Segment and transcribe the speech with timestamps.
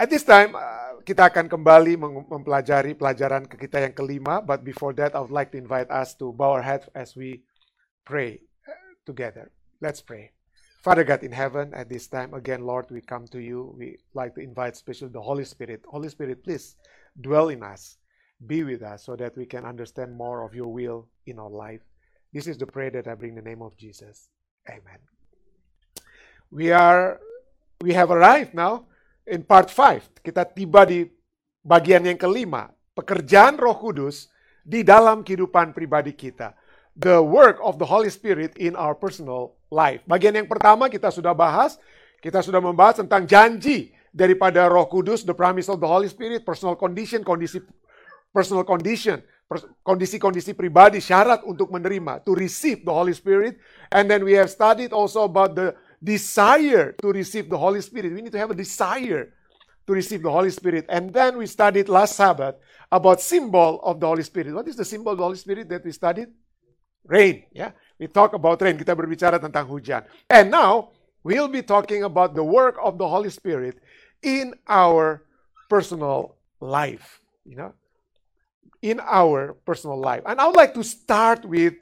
[0.00, 2.00] At this time, uh, kita akan kembali
[2.32, 4.40] mempelajari pelajaran ke kita yang kelima.
[4.40, 7.44] But before that, I would like to invite us to bow our heads as we
[8.08, 8.72] pray uh,
[9.04, 9.52] together.
[9.84, 10.32] Let's pray.
[10.80, 13.76] Father God in heaven, at this time, again, Lord, we come to you.
[13.76, 15.84] We like to invite especially the Holy Spirit.
[15.84, 16.80] Holy Spirit, please
[17.20, 18.00] dwell in us.
[18.40, 21.84] Be with us so that we can understand more of your will in our life.
[22.32, 24.32] This is the prayer that I bring in the name of Jesus.
[24.64, 25.04] Amen.
[26.48, 27.20] We are
[27.84, 28.88] we have arrived now
[29.30, 30.20] in part 5.
[30.26, 31.06] Kita tiba di
[31.62, 34.28] bagian yang kelima, pekerjaan Roh Kudus
[34.66, 36.52] di dalam kehidupan pribadi kita.
[36.98, 40.02] The work of the Holy Spirit in our personal life.
[40.04, 41.78] Bagian yang pertama kita sudah bahas,
[42.20, 46.74] kita sudah membahas tentang janji daripada Roh Kudus, the promise of the Holy Spirit, personal
[46.74, 47.62] condition, kondisi
[48.34, 49.22] personal condition,
[49.82, 53.58] kondisi-kondisi pribadi, syarat untuk menerima, to receive the Holy Spirit.
[53.90, 58.12] And then we have studied also about the desire to receive the Holy Spirit.
[58.12, 59.32] We need to have a desire
[59.86, 60.86] to receive the Holy Spirit.
[60.88, 62.56] And then we studied last Sabbath
[62.90, 64.54] about symbol of the Holy Spirit.
[64.54, 66.28] What is the symbol of the Holy Spirit that we studied?
[67.04, 67.44] Rain.
[67.52, 68.76] Yeah, we talk about rain.
[68.76, 70.04] Kita berbicara tentang hujan.
[70.28, 70.92] And now
[71.24, 73.80] we'll be talking about the work of the Holy Spirit
[74.22, 75.24] in our
[75.68, 77.20] personal life.
[77.44, 77.72] You know,
[78.82, 80.22] in our personal life.
[80.24, 81.74] And I would like to start with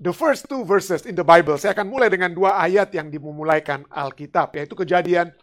[0.00, 1.58] the first two verses in the Bible.
[1.58, 5.34] Saya akan mulai dengan dua ayat yang dimulaikan Alkitab, yaitu kejadian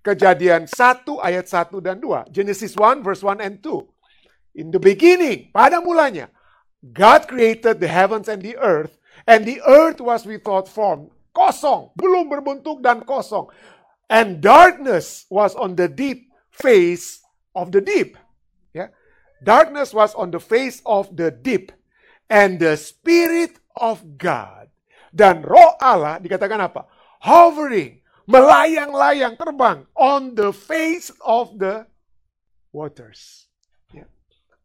[0.00, 2.30] kejadian 1 ayat 1 dan 2.
[2.32, 4.62] Genesis 1 verse 1 and 2.
[4.62, 6.30] In the beginning, pada mulanya,
[6.80, 12.30] God created the heavens and the earth, and the earth was without form, kosong, belum
[12.30, 13.50] berbentuk dan kosong.
[14.08, 17.20] And darkness was on the deep face
[17.52, 18.16] of the deep.
[19.42, 21.70] Darkness was on the face of the deep.
[22.28, 24.68] And the Spirit of God.
[25.08, 26.84] Dan roh Allah dikatakan apa?
[27.24, 28.02] Hovering.
[28.28, 29.88] Melayang-layang terbang.
[29.96, 31.88] On the face of the
[32.74, 33.48] waters.
[33.90, 34.10] Yeah.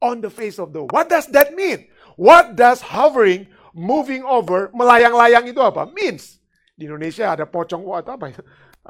[0.03, 1.87] On the face of the What does that mean?
[2.19, 5.87] What does hovering, moving over, melayang-layang itu apa?
[5.95, 6.43] Means.
[6.75, 8.41] Di Indonesia ada pocong atau apa ya?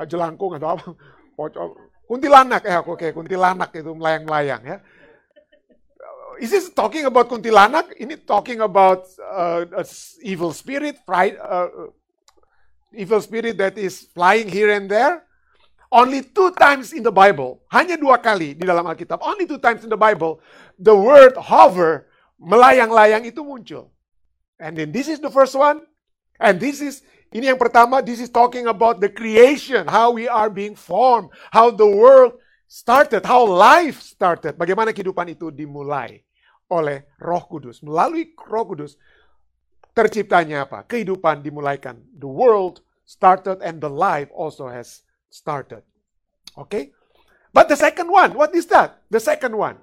[0.10, 0.88] Jelangkung atau apa?
[1.38, 1.94] Pocong.
[2.04, 4.78] Kuntilanak ya, oke, kuntilanak itu melayang-layang ya
[6.40, 7.94] is this talking about kuntilanak?
[8.00, 9.86] Ini talking about uh, a
[10.22, 11.90] evil spirit, pride, uh, uh,
[12.94, 15.26] evil spirit that is flying here and there?
[15.94, 19.86] Only two times in the Bible, hanya dua kali di dalam Alkitab, only two times
[19.86, 20.42] in the Bible,
[20.82, 22.10] the word hover,
[22.42, 23.94] melayang-layang itu muncul.
[24.58, 25.86] And then this is the first one.
[26.42, 30.50] And this is, ini yang pertama, this is talking about the creation, how we are
[30.50, 32.42] being formed, how the world
[32.74, 36.26] started, how life started, bagaimana kehidupan itu dimulai
[36.74, 37.86] oleh Roh Kudus.
[37.86, 38.98] Melalui Roh Kudus
[39.94, 40.82] terciptanya apa?
[40.90, 42.02] Kehidupan dimulaikan.
[42.18, 45.86] The world started and the life also has started.
[46.58, 46.90] Okay?
[47.54, 49.06] But the second one, what is that?
[49.14, 49.78] The second one.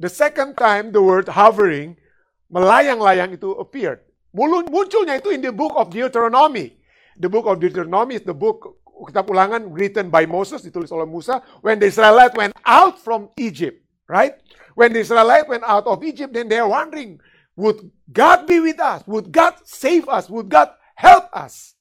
[0.00, 2.00] The second time the word hovering,
[2.48, 4.00] melayang-layang itu appeared.
[4.32, 6.72] Munculnya itu in the book of Deuteronomy.
[7.20, 11.42] The book of Deuteronomy is the book kitab ulangan written by Moses, ditulis oleh Musa,
[11.64, 14.38] when the Israelites went out from Egypt, right?
[14.74, 17.20] When the Israelites went out of Egypt, then they are wondering,
[17.56, 19.04] would God be with us?
[19.06, 20.30] Would God save us?
[20.30, 21.76] Would God help us?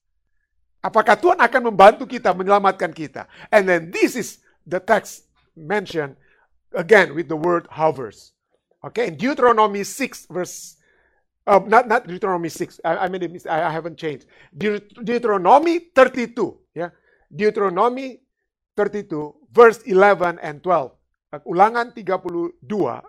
[0.81, 3.29] Apakah Tuhan akan membantu kita, menyelamatkan kita?
[3.53, 6.17] And then this is the text mentioned
[6.73, 8.33] again with the word hovers.
[8.81, 10.81] Okay, in Deuteronomy 6 verse
[11.47, 12.81] uh, not not Deuteronomy 6.
[12.85, 13.51] I, I mistake.
[13.51, 14.25] I, haven't changed.
[14.55, 16.57] De Deuteronomy 32.
[17.31, 18.19] Deuteronomy
[18.75, 20.91] 32 verse 11 and 12.
[21.47, 22.59] Ulangan 32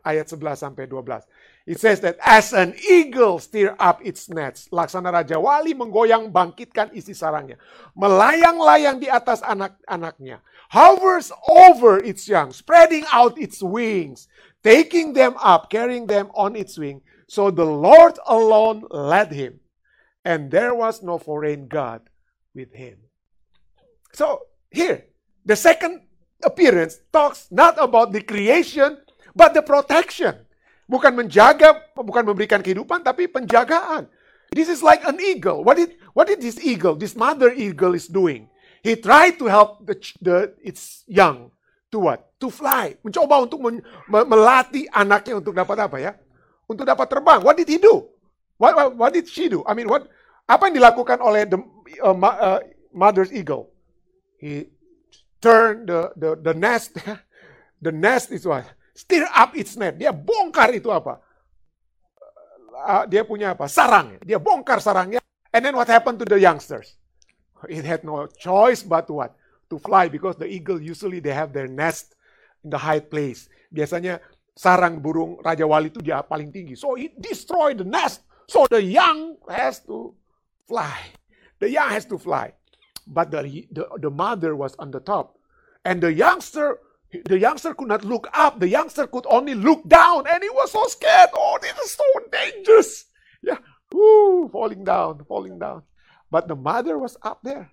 [0.07, 1.27] ayat 11 sampai 12.
[1.67, 6.95] It says that as an eagle stir up its nets, laksana raja wali menggoyang bangkitkan
[6.95, 7.59] isi sarangnya,
[7.99, 10.39] melayang-layang di atas anak-anaknya,
[10.71, 14.31] hovers over its young, spreading out its wings,
[14.63, 17.03] taking them up, carrying them on its wing.
[17.27, 19.59] So the Lord alone led him,
[20.23, 22.07] and there was no foreign god
[22.55, 23.03] with him.
[24.13, 25.09] So here,
[25.45, 26.05] the second
[26.45, 29.01] appearance talks not about the creation,
[29.33, 30.37] but the protection.
[30.85, 34.13] Bukan menjaga, bukan memberikan kehidupan, tapi penjagaan.
[34.53, 35.65] This is like an eagle.
[35.65, 38.53] What did what did this eagle, this mother eagle is doing?
[38.85, 41.49] He tried to help the, the its young
[41.89, 42.37] to what?
[42.45, 43.01] To fly.
[43.01, 43.81] Mencoba untuk men,
[44.13, 46.13] melatih anaknya untuk dapat apa ya?
[46.69, 47.41] Untuk dapat terbang.
[47.41, 48.13] What did he do?
[48.61, 49.65] What, what, what did she do?
[49.65, 50.05] I mean, what
[50.45, 51.57] apa yang dilakukan oleh the
[52.05, 52.61] uh, uh,
[52.93, 53.72] mother's eagle?
[54.43, 54.75] He
[55.39, 56.99] turn the the the nest
[57.87, 61.23] the nest is what stir up its net dia bongkar itu apa
[62.75, 65.23] uh, dia punya apa sarang dia bongkar sarangnya
[65.55, 66.99] and then what happened to the youngsters
[67.71, 69.39] it had no choice but what
[69.73, 72.13] to fly because the eagle usually they have their nest
[72.61, 73.49] in the high place.
[73.73, 74.21] Biasanya
[74.53, 76.77] sarang burung Raja Wali itu dia paling tinggi.
[76.77, 78.21] So it destroy the nest.
[78.45, 80.13] So the young has to
[80.69, 81.17] fly.
[81.57, 82.53] The young has to fly.
[83.07, 85.39] But the, the, the mother was on the top.
[85.85, 86.79] And the youngster,
[87.11, 88.61] the youngster could not look up.
[88.61, 90.27] The youngster could only look down.
[90.27, 91.31] And he was so scared.
[91.35, 93.05] Oh, this is so dangerous.
[93.43, 93.59] Yeah.
[93.93, 95.83] Woo, falling down, falling down.
[96.31, 97.71] But the mother was up there.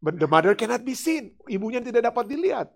[0.00, 1.34] But the mother cannot be seen.
[1.50, 2.70] Ibunya tidak dapat dilihat.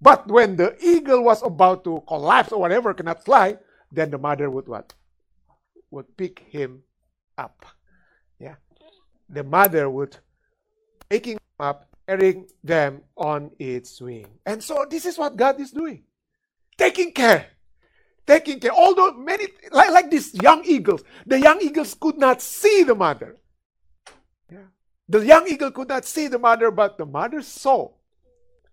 [0.00, 3.58] But when the eagle was about to collapse or whatever, cannot fly,
[3.90, 4.94] then the mother would what?
[5.90, 6.82] Would pick him
[7.38, 7.66] up.
[8.38, 8.56] Yeah.
[9.28, 10.18] The mother would
[11.14, 14.26] picking up, carrying them on its wing.
[14.42, 16.02] And so this is what God is doing.
[16.74, 17.54] Taking care.
[18.26, 18.74] Taking care.
[18.74, 23.38] Although many like, like these young eagles, the young eagles could not see the mother.
[24.50, 24.74] Yeah.
[25.06, 27.94] The young eagle could not see the mother, but the mother saw.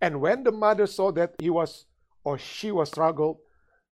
[0.01, 1.85] And when the mother saw that he was
[2.25, 3.38] or she was struggled,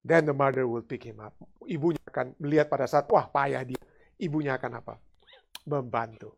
[0.00, 1.37] then the mother will pick him up.
[1.69, 3.77] Ibunya akan melihat pada saat, wah payah dia.
[4.17, 4.97] Ibunya akan apa?
[5.69, 6.33] Membantu.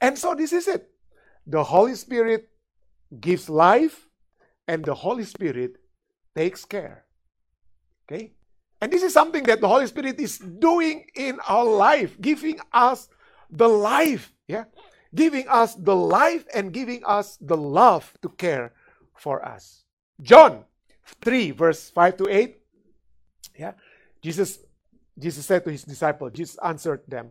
[0.00, 0.91] And so this is it.
[1.46, 2.48] The Holy Spirit
[3.20, 4.08] gives life
[4.68, 5.76] and the Holy Spirit
[6.34, 7.04] takes care.
[8.04, 8.32] Okay?
[8.80, 13.08] And this is something that the Holy Spirit is doing in our life, giving us
[13.50, 14.32] the life.
[14.48, 14.64] Yeah?
[15.14, 18.72] giving us the life and giving us the love to care
[19.14, 19.84] for us.
[20.20, 20.64] John
[21.20, 22.56] 3, verse 5 to 8.
[23.58, 23.72] Yeah.
[24.22, 24.58] Jesus,
[25.18, 27.30] Jesus said to his disciples, Jesus answered them,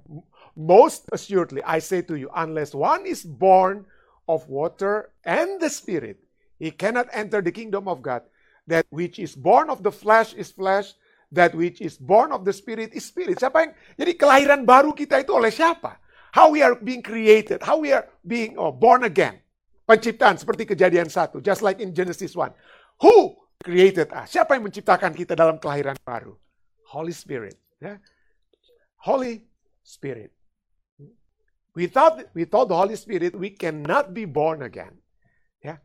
[0.55, 3.85] Most assuredly, I say to you, unless one is born
[4.31, 6.23] of water and the Spirit,
[6.55, 8.23] he cannot enter the kingdom of God.
[8.71, 10.95] That which is born of the flesh is flesh,
[11.35, 13.43] that which is born of the Spirit is spirit.
[13.43, 15.99] Siapa yang jadi kelahiran baru kita itu oleh siapa?
[16.31, 19.39] how we are being created, how we are being oh, born again.
[19.85, 22.55] Penciptaan seperti kejadian satu, just like in Genesis 1.
[23.03, 24.31] Who created us?
[24.31, 26.39] Siapa yang menciptakan kita dalam kelahiran baru?
[26.87, 27.59] Holy Spirit.
[27.83, 27.99] Ya.
[29.03, 29.43] Holy
[29.83, 30.31] Spirit.
[31.73, 34.97] Without, without the Holy Spirit, we cannot be born again.
[35.63, 35.77] Yeah.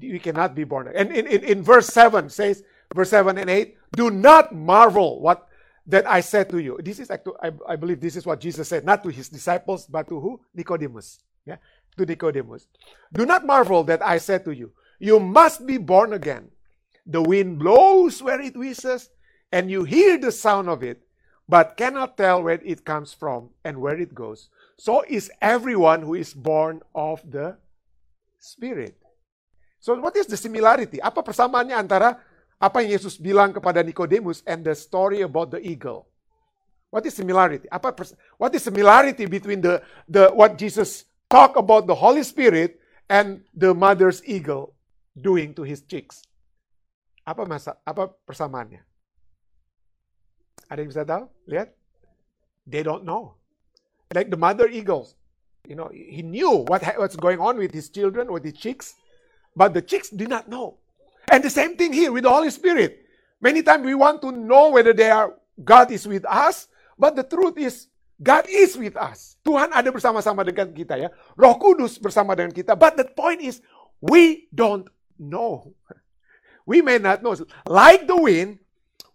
[0.00, 1.06] We cannot be born again.
[1.06, 2.64] And in, in, in verse 7 says,
[2.94, 5.48] verse 7 and 8, do not marvel what
[5.86, 6.78] that I said to you.
[6.82, 7.18] This is I,
[7.68, 10.40] I believe this is what Jesus said, not to his disciples, but to who?
[10.54, 11.20] Nicodemus.
[11.44, 11.56] Yeah,
[11.98, 12.66] to Nicodemus.
[13.12, 16.48] Do not marvel that I said to you, you must be born again.
[17.06, 19.10] The wind blows where it wishes,
[19.52, 21.02] and you hear the sound of it,
[21.46, 24.48] but cannot tell where it comes from and where it goes.
[24.76, 27.56] So is everyone who is born of the
[28.44, 29.00] Spirit.
[29.80, 31.00] So what is the similarity?
[31.00, 32.20] Apa persamaannya antara
[32.60, 36.04] apa yang Yesus bilang kepada Nicodemus and the story about the eagle.
[36.92, 37.64] What is similarity?
[37.72, 37.96] Apa
[38.36, 42.76] what is similarity between the the what Jesus talk about the Holy Spirit
[43.08, 44.76] and the mother's eagle
[45.16, 46.20] doing to his chicks?
[47.24, 48.84] Apa masa apa persamaannya?
[50.68, 51.24] Ada yang bisa tahu?
[51.48, 51.72] Lihat.
[52.68, 53.36] They don't know.
[54.14, 55.18] Like the mother eagles,
[55.66, 58.94] you know, he knew what what's going on with his children, with his chicks,
[59.58, 60.78] but the chicks did not know.
[61.30, 63.02] And the same thing here with the Holy Spirit.
[63.40, 66.68] Many times we want to know whether they are God is with us,
[66.98, 67.88] but the truth is
[68.22, 69.36] God is with us.
[69.42, 71.10] Tuhan ada bersama-sama dengan kita ya.
[71.34, 72.78] Roh Kudus bersama dengan kita.
[72.78, 73.58] But the point is
[73.98, 74.86] we don't
[75.18, 75.74] know.
[76.64, 77.36] We may not know.
[77.68, 78.56] Like the wind,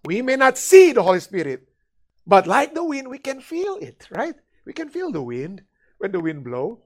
[0.05, 1.65] we may not see the Holy Spirit.
[2.29, 4.37] But like the wind, we can feel it, right?
[4.69, 5.63] We can feel the wind
[5.97, 6.85] when the wind blow.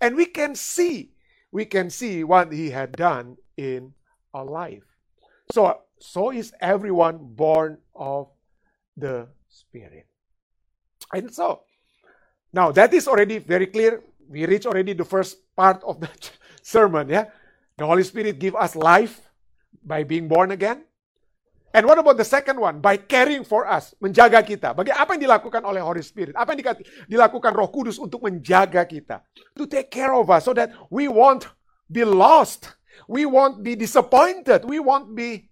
[0.00, 1.10] And we can see,
[1.50, 3.92] we can see what he had done in
[4.32, 4.86] our life.
[5.50, 8.30] So, so is everyone born of
[8.96, 10.06] the Spirit.
[11.12, 11.62] And so,
[12.52, 14.04] now that is already very clear.
[14.30, 16.10] We reach already the first part of the
[16.62, 17.08] sermon.
[17.08, 17.34] Yeah,
[17.76, 19.20] the Holy Spirit give us life
[19.82, 20.84] by being born again.
[21.74, 22.78] And what about the second one?
[22.78, 24.78] By caring for us, menjaga kita.
[24.78, 26.38] Bagi apa yang dilakukan oleh Holy Spirit?
[26.38, 26.78] Apa yang
[27.10, 29.26] dilakukan Roh Kudus untuk menjaga kita?
[29.58, 31.50] To take care of us so that we won't
[31.90, 34.64] be lost We won't be disappointed.
[34.64, 35.50] We won't be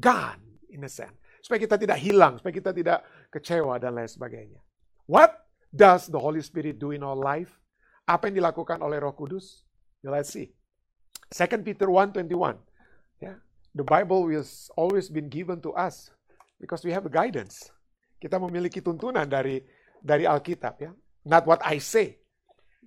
[0.00, 1.16] gone in a sense.
[1.40, 4.60] Supaya kita tidak hilang, supaya kita tidak kecewa dan lain sebagainya.
[5.06, 7.54] What does the Holy Spirit do in our life?
[8.06, 9.62] Apa yang dilakukan oleh Roh Kudus?
[10.06, 10.54] let's see.
[11.34, 12.62] 2 Peter 1:21.
[13.18, 13.42] Yeah.
[13.76, 16.08] The Bible has always been given to us
[16.56, 17.68] because we have a guidance.
[18.16, 19.60] Kita memiliki tuntunan dari
[20.00, 20.96] dari Alkitab ya.
[21.28, 22.16] Not what I say.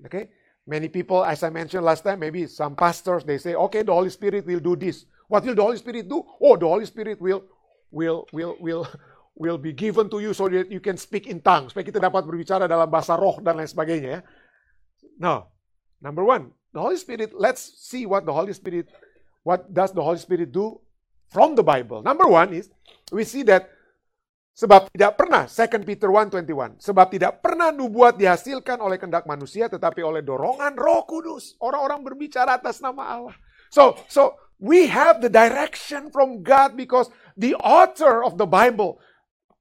[0.02, 0.34] Okay?
[0.66, 4.10] Many people, as I mentioned last time, maybe some pastors, they say, okay, the Holy
[4.10, 5.06] Spirit will do this.
[5.30, 6.26] What will the Holy Spirit do?
[6.42, 7.46] Oh, the Holy Spirit will
[7.94, 8.90] will will will
[9.38, 11.70] will be given to you so that you can speak in tongues.
[11.74, 14.22] Supaya kita dapat berbicara dalam bahasa roh dan lain sebagainya ya.
[15.22, 15.54] No.
[16.02, 18.94] Number one, The Holy Spirit, let's see what the Holy Spirit,
[19.50, 20.78] what does the Holy Spirit do
[21.34, 22.06] from the Bible.
[22.06, 22.70] Number one is,
[23.10, 23.66] we see that
[24.60, 30.04] Sebab tidak pernah, 2 Peter 1.21, sebab tidak pernah nubuat dihasilkan oleh kendak manusia, tetapi
[30.04, 31.56] oleh dorongan roh kudus.
[31.64, 33.36] Orang-orang berbicara atas nama Allah.
[33.72, 37.08] So, so we have the direction from God because
[37.40, 39.00] the author of the Bible,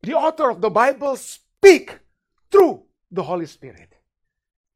[0.02, 1.94] the author of the Bible speak
[2.50, 2.82] through
[3.14, 3.94] the Holy Spirit.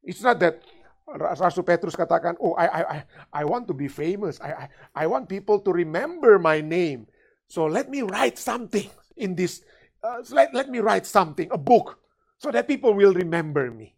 [0.07, 0.63] It's not that
[1.07, 2.97] Rasul Petrus katakan, oh I, I,
[3.31, 4.39] I want to be famous.
[4.39, 7.05] I, I, I want people to remember my name.
[7.51, 8.87] So let me write something
[9.19, 9.61] in this
[10.03, 11.97] uh, let, let me write something, a book,
[12.37, 13.95] so that people will remember me.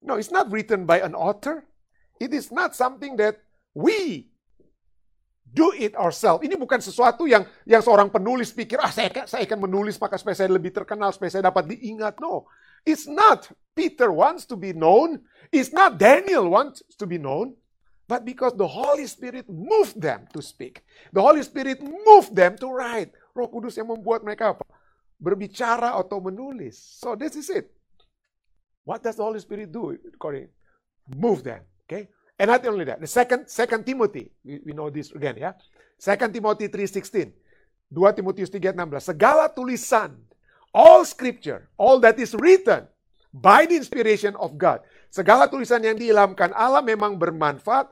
[0.00, 1.66] No, it's not written by an author.
[2.22, 3.42] It is not something that
[3.74, 4.30] we
[5.42, 6.46] do it ourselves.
[6.46, 10.38] Ini bukan sesuatu yang yang seorang penulis pikir, ah saya, saya akan menulis maka supaya
[10.38, 12.22] saya lebih terkenal, supaya saya dapat diingat.
[12.22, 12.46] No,
[12.88, 13.52] it's not.
[13.76, 15.20] Peter wants to be known.
[15.52, 17.54] It's not Daniel wants to be known.
[18.08, 20.80] But because the Holy Spirit moved them to speak.
[21.12, 23.12] The Holy Spirit moved them to write.
[23.36, 24.64] Roh Kudus yang membuat mereka apa?
[25.18, 26.78] berbicara atau menulis.
[26.78, 27.66] So this is it.
[28.86, 29.92] What does the Holy Spirit do?
[30.14, 30.48] According,
[31.10, 31.60] move them.
[31.84, 32.08] Okay.
[32.38, 35.58] And not only that, the second second Timothy, we, we know this again ya.
[35.98, 37.34] Second Timothy 3:16.
[37.90, 39.02] 2 Timotius 3:16.
[39.02, 40.14] Segala tulisan,
[40.72, 42.86] all scripture, all that is written
[43.32, 44.84] by the inspiration of God.
[45.08, 47.88] Segala tulisan yang diilhamkan Allah memang bermanfaat,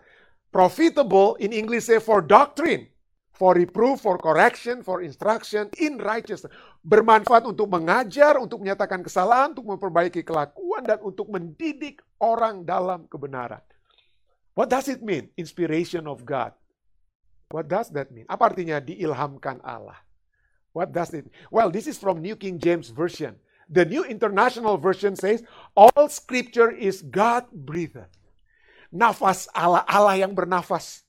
[0.52, 2.88] profitable in English say for doctrine,
[3.36, 6.52] for reproof, for correction, for instruction in righteousness.
[6.84, 13.60] Bermanfaat untuk mengajar, untuk menyatakan kesalahan, untuk memperbaiki kelakuan, dan untuk mendidik orang dalam kebenaran.
[14.56, 15.28] What does it mean?
[15.36, 16.56] Inspiration of God.
[17.52, 18.24] What does that mean?
[18.24, 20.05] Apa artinya diilhamkan Allah?
[20.76, 21.24] What does it?
[21.48, 23.40] Well, this is from New King James Version.
[23.64, 25.40] The New International Version says,
[25.72, 28.04] all scripture is God breathed.
[28.92, 31.00] Nafas Allah, Allah yang bernafas.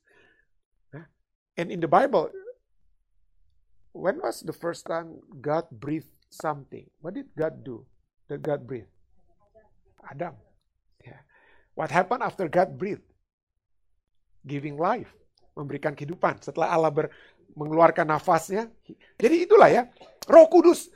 [1.52, 2.32] And in the Bible,
[3.92, 6.88] when was the first time God breathed something?
[7.04, 7.84] What did God do
[8.32, 8.88] that God breathed?
[10.08, 10.32] Adam.
[11.04, 11.20] Yeah.
[11.76, 13.04] What happened after God breathed?
[14.48, 15.12] Giving life.
[15.52, 16.40] Memberikan kehidupan.
[16.40, 17.10] Setelah Allah ber,
[17.56, 18.68] mengeluarkan nafasnya.
[19.16, 19.88] Jadi itulah ya.
[20.28, 20.92] Roh Kudus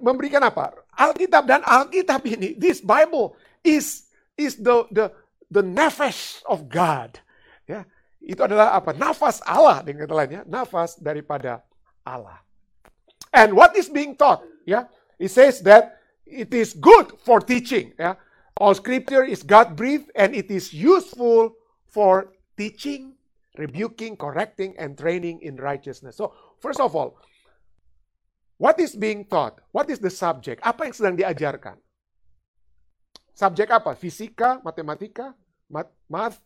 [0.00, 0.74] memberikan apa?
[0.96, 5.12] Alkitab dan Alkitab ini, this Bible is is the the
[5.50, 7.18] the nefesh of God.
[7.66, 7.84] Ya,
[8.22, 8.94] itu adalah apa?
[8.94, 11.66] Nafas Allah dengan kata lainnya, nafas daripada
[12.06, 12.40] Allah.
[13.34, 14.46] And what is being taught?
[14.64, 14.86] Ya,
[15.18, 17.92] it says that it is good for teaching.
[17.98, 18.16] Ya,
[18.56, 21.58] all scripture is God breathed and it is useful
[21.90, 23.15] for teaching,
[23.58, 26.16] rebuking, correcting, and training in righteousness.
[26.16, 27.18] So, first of all,
[28.58, 29.60] what is being taught?
[29.72, 30.62] What is the subject?
[30.64, 31.76] Apa yang sedang diajarkan?
[33.36, 33.92] Subjek apa?
[33.92, 35.36] Fisika, matematika,
[36.08, 36.40] math,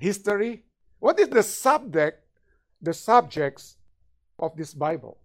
[0.00, 0.64] history.
[0.98, 2.24] What is the subject,
[2.80, 3.76] the subjects
[4.38, 5.20] of this Bible?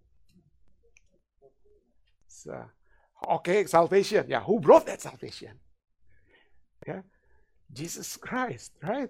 [2.28, 2.52] So,
[3.40, 4.28] okay, salvation.
[4.28, 5.56] Yeah, who brought that salvation?
[6.86, 7.08] Yeah,
[7.72, 9.10] Jesus Christ, right?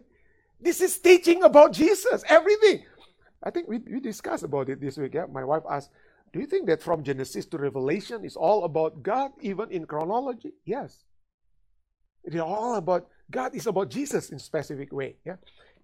[0.59, 2.83] This is teaching about Jesus, everything.
[3.43, 5.13] I think we, we discussed about it this week.
[5.13, 5.25] Yeah?
[5.31, 5.91] My wife asked,
[6.33, 10.53] Do you think that from Genesis to Revelation is all about God, even in chronology?
[10.65, 11.03] Yes.
[12.23, 15.15] It is all about God is about Jesus in specific way.
[15.25, 15.35] Yeah,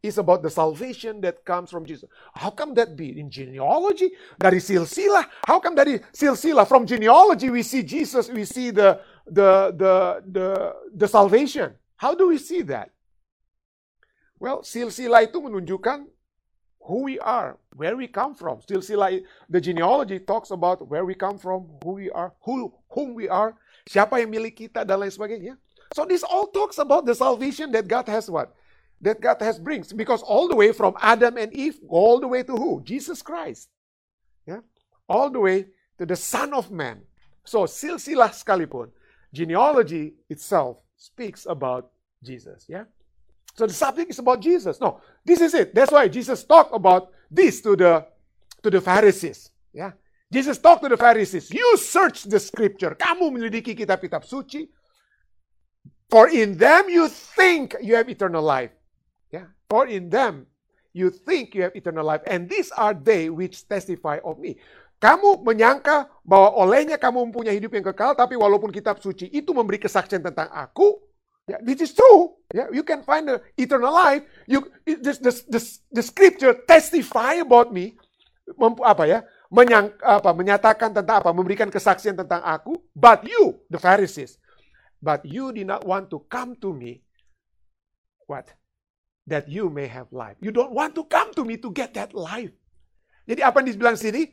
[0.01, 2.09] it's about the salvation that comes from Jesus.
[2.33, 4.11] How come that be in genealogy?
[4.39, 5.25] Dari silsilah.
[5.45, 10.75] How come dari silsilah from genealogy we see Jesus, we see the the the the
[10.95, 11.75] the salvation.
[11.97, 12.91] How do we see that?
[14.39, 16.09] Well, silsilah itu menunjukkan
[16.83, 18.59] who we are, where we come from.
[18.65, 23.29] Silsilah the genealogy talks about where we come from, who we are, who whom we
[23.31, 23.55] are,
[23.87, 25.55] siapa yang milik kita dan lain sebagainya.
[25.93, 28.51] So this all talks about the salvation that God has what?
[29.01, 29.93] That God has brings.
[29.93, 32.81] Because all the way from Adam and Eve, all the way to who?
[32.81, 33.69] Jesus Christ.
[34.47, 34.65] Yeah?
[35.07, 35.67] All the way
[35.99, 37.05] to the Son of Man.
[37.45, 38.89] So silsilah sekalipun,
[39.31, 41.91] genealogy itself speaks about
[42.23, 42.65] Jesus.
[42.67, 42.89] Yeah?
[43.53, 44.81] So the subject is about Jesus.
[44.81, 45.73] No, this is it.
[45.73, 48.05] That's why Jesus talked about this to the
[48.65, 49.51] to the Pharisees.
[49.73, 49.93] Yeah.
[50.33, 51.53] Jesus talked to the Pharisees.
[51.53, 52.97] You search the scripture.
[52.97, 54.65] Kamu menyelidiki kitab-kitab suci
[56.13, 58.69] For in them you think you have eternal life.
[59.33, 59.49] Yeah.
[59.65, 60.45] For in them
[60.93, 62.21] you think you have eternal life.
[62.29, 64.61] And these are they which testify of me.
[65.01, 69.81] Kamu menyangka bahwa olehnya kamu mempunyai hidup yang kekal, tapi walaupun kitab suci itu memberi
[69.81, 71.01] kesaksian tentang aku,
[71.49, 72.37] ya, this is true.
[72.53, 74.23] Ya, you can find the eternal life.
[74.45, 77.97] You, this, this, this, the scripture testify about me.
[78.59, 79.19] Mempu, apa ya?
[79.53, 81.29] Menyang, apa, menyatakan tentang apa?
[81.31, 82.77] Memberikan kesaksian tentang aku.
[82.93, 84.37] But you, the Pharisees,
[85.03, 87.03] But you did not want to come to me
[88.25, 88.47] what?
[89.27, 90.39] That you may have life.
[90.39, 92.55] You don't want to come to me to get that life.
[93.27, 94.31] Jadi apa yang dibilang sini?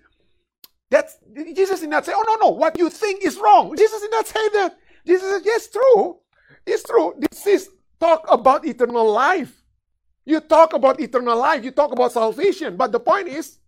[0.95, 1.11] That
[1.55, 3.75] Jesus did not say, oh no, no, what you think is wrong.
[3.75, 4.79] Jesus did not say that.
[5.03, 6.23] Jesus said, yes, true.
[6.67, 7.15] It's true.
[7.19, 7.63] This is
[7.99, 9.53] talk about eternal life.
[10.25, 12.77] You talk about eternal life, you talk about salvation.
[12.77, 13.59] But the point is,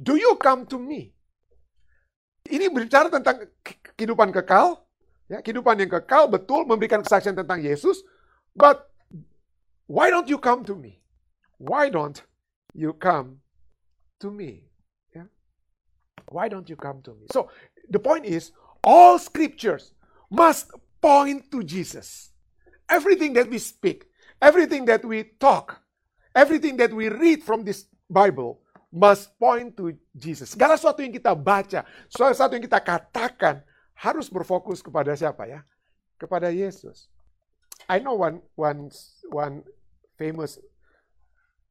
[0.00, 1.12] do you come to me?
[2.48, 3.44] Ini berbicara tentang
[3.94, 4.80] kehidupan kekal,
[5.28, 8.00] ya, kehidupan yang kekal, betul, memberikan kesaksian tentang Yesus.
[8.56, 8.88] But
[9.84, 11.04] why don't you come to me?
[11.60, 12.24] Why don't
[12.72, 13.44] you come
[14.24, 14.68] to me?
[16.30, 17.26] Why don't you come to me?
[17.32, 17.48] So
[17.88, 18.52] the point is,
[18.84, 19.92] all scriptures
[20.30, 22.32] must point to Jesus.
[22.88, 24.08] Everything that we speak,
[24.40, 25.80] everything that we talk,
[26.34, 30.56] everything that we read from this Bible must point to Jesus.
[30.56, 33.60] Segala sesuatu yang kita baca, segala sesuatu yang kita katakan
[33.92, 35.60] harus berfokus kepada siapa ya?
[36.16, 37.12] Kepada Yesus.
[37.86, 38.88] I know one one
[39.28, 39.62] one
[40.16, 40.56] famous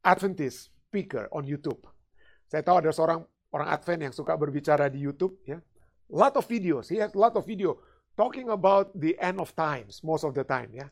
[0.05, 1.83] Adventist speaker on YouTube.
[2.47, 5.59] Saya tahu ada seorang orang Advent yang suka berbicara di YouTube ya.
[6.07, 6.87] Lot of videos.
[6.87, 7.81] He has lot of video
[8.15, 10.87] talking about the end of times most of the time ya.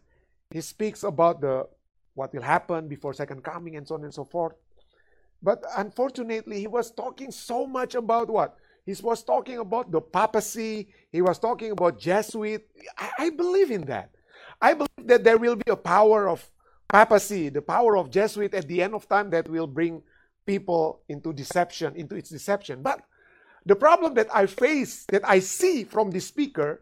[0.52, 1.68] He speaks about the
[2.14, 4.54] what will happen before second coming and so on and so forth.
[5.44, 8.56] But unfortunately, he was talking so much about what?
[8.86, 10.88] He was talking about the papacy.
[11.12, 12.68] He was talking about Jesuit.
[12.98, 14.12] I, I believe in that.
[14.62, 16.50] I believe that there will be a power of
[16.88, 20.02] papacy, the power of Jesuit at the end of time that will bring
[20.46, 22.82] people into deception, into its deception.
[22.82, 23.02] But
[23.66, 26.82] the problem that I face, that I see from the speaker,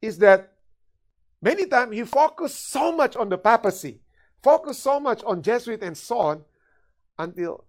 [0.00, 0.52] is that
[1.40, 4.00] many times he focused so much on the papacy,
[4.42, 6.44] focused so much on Jesuit and so on,
[7.18, 7.64] until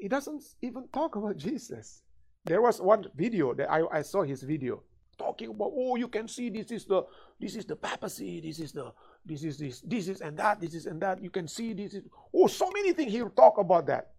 [0.00, 2.02] he doesn't even talk about Jesus.
[2.44, 4.82] There was one video that I, I saw his video
[5.16, 7.06] talking about, oh, you can see this is the
[7.38, 8.90] this is the papacy, this is the
[9.24, 11.22] this is this, this is and that, this is and that.
[11.22, 12.02] You can see this is
[12.34, 14.10] oh, so many things he'll talk about that.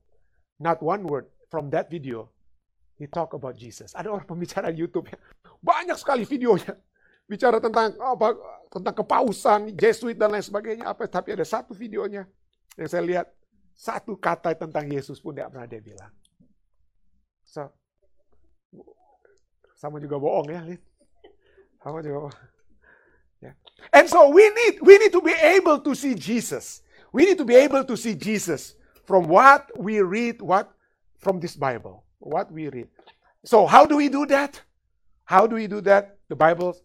[0.59, 2.29] Not one word from that video,
[2.95, 3.91] he talk about Jesus.
[3.91, 5.19] Ada orang pembicara YouTube ya.
[5.67, 6.79] Banyak sekali videonya.
[7.27, 8.35] Bicara tentang oh, apa
[8.73, 12.25] tentang kepausan, Jesuit dan lain sebagainya apa tapi ada satu videonya
[12.73, 13.27] yang saya lihat
[13.77, 16.09] satu kata tentang Yesus pun tidak pernah dia bilang.
[17.45, 17.69] So,
[19.77, 20.81] sama juga bohong ya, Lin.
[21.85, 22.37] Sama juga bohong.
[23.45, 23.55] Yeah.
[23.91, 26.81] And so we need we need to be able to see Jesus.
[27.11, 28.73] We need to be able to see Jesus
[29.05, 30.71] from what we read, what
[31.19, 32.89] from this Bible, what we read.
[33.43, 34.63] So how do we do that?
[35.27, 36.17] How do we do that?
[36.31, 36.81] The Bible's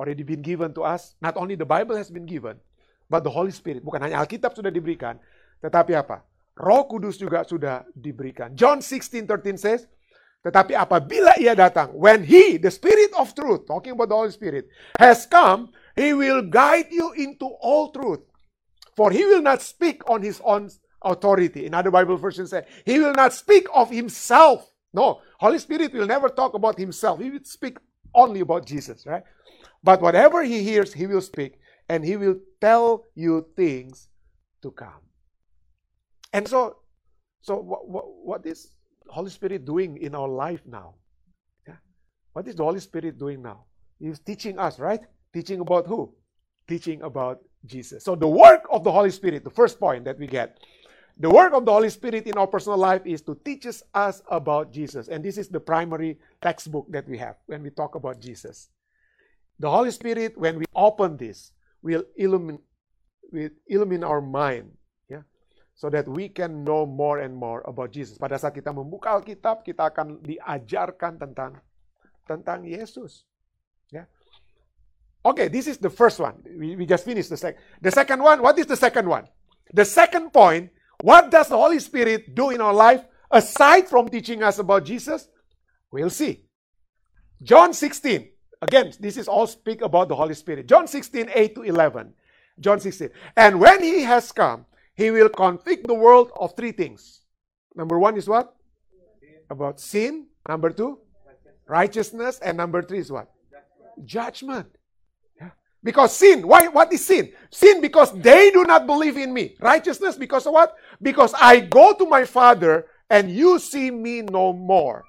[0.00, 1.12] already been given to us.
[1.20, 2.56] Not only the Bible has been given,
[3.12, 3.84] but the Holy Spirit.
[3.84, 5.20] Bukan hanya Alkitab sudah diberikan,
[5.60, 6.24] tetapi apa?
[6.56, 8.56] Roh Kudus juga sudah diberikan.
[8.56, 9.84] John 16:13 says,
[10.40, 14.72] tetapi apabila ia datang, when he, the Spirit of truth, talking about the Holy Spirit,
[14.96, 18.24] has come, he will guide you into all truth.
[18.96, 20.72] For he will not speak on his own
[21.04, 21.68] authority.
[21.68, 24.64] In other Bible versions say, he will not speak of himself.
[24.96, 27.20] No, Holy Spirit will never talk about himself.
[27.20, 27.76] He will speak
[28.16, 29.22] only about Jesus, right?
[29.82, 34.08] But whatever he hears, he will speak, and he will tell you things
[34.62, 35.02] to come.
[36.32, 36.76] And so,
[37.40, 38.72] so what, what, what is
[39.08, 40.94] Holy Spirit doing in our life now?
[41.66, 41.76] Yeah.
[42.32, 43.64] What is the Holy Spirit doing now?
[43.98, 45.00] He's teaching us, right?
[45.32, 46.14] Teaching about who?
[46.68, 48.04] Teaching about Jesus.
[48.04, 50.58] So the work of the Holy Spirit, the first point that we get,
[51.18, 54.72] the work of the Holy Spirit in our personal life is to teach us about
[54.72, 55.08] Jesus.
[55.08, 58.70] And this is the primary textbook that we have when we talk about Jesus.
[59.60, 61.52] The Holy Spirit, when we open this,
[61.84, 62.64] will illumine,
[63.28, 64.72] will illumine our mind,
[65.80, 68.20] so that we can know more and more about Jesus.
[68.20, 71.56] Pada saat kita membuka Alkitab, kita akan diajarkan tentang
[72.28, 73.24] tentang Yesus.
[73.88, 74.04] Yeah.
[75.24, 76.36] Okay, this is the first one.
[76.44, 77.64] We, we just finished the second.
[77.80, 79.24] The second one, what is the second one?
[79.72, 80.68] The second point
[81.02, 85.28] what does the Holy Spirit do in our life aside from teaching us about Jesus?
[85.90, 86.44] We'll see.
[87.42, 88.28] John 16.
[88.62, 90.66] Again, this is all speak about the Holy Spirit.
[90.66, 92.12] John 16, 8 to 11.
[92.58, 93.08] John 16.
[93.36, 97.22] And when he has come, he will convict the world of three things.
[97.74, 98.54] Number one is what?
[99.48, 100.26] About sin.
[100.48, 100.98] Number two,
[101.66, 102.38] righteousness.
[102.40, 103.30] And number three is what?
[104.04, 104.68] Judgment.
[105.82, 107.32] Because sin, why what is sin?
[107.50, 109.56] Sin because they do not believe in me.
[109.60, 110.76] Righteousness because of what?
[111.00, 115.04] Because I go to my Father and you see me no more.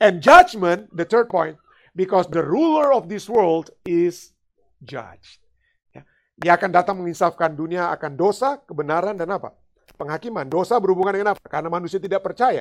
[0.00, 1.56] And judgment, the third point,
[1.96, 4.36] because the ruler of this world is
[4.84, 5.40] judged.
[5.96, 6.04] Ya.
[6.36, 9.56] Dia akan datang menginsafkan dunia akan dosa, kebenaran, dan apa?
[9.96, 10.44] Penghakiman.
[10.44, 11.40] Dosa berhubungan dengan apa?
[11.48, 12.60] Karena manusia tidak percaya.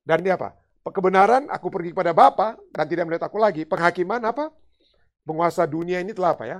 [0.00, 0.56] Dan dia apa?
[0.86, 3.68] Kebenaran, aku pergi kepada Bapa dan tidak melihat aku lagi.
[3.68, 4.48] Penghakiman apa?
[5.26, 6.58] Penguasa dunia ini telah apa ya?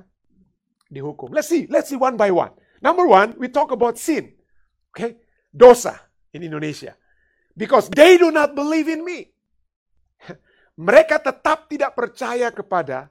[0.90, 1.32] dihukum.
[1.34, 2.52] Let's see, let's see one by one.
[2.82, 4.34] Number one, we talk about sin.
[4.94, 5.18] Okay?
[5.50, 5.98] Dosa
[6.32, 6.94] in Indonesia.
[7.56, 9.32] Because they do not believe in me.
[10.76, 13.08] Mereka tetap tidak percaya kepada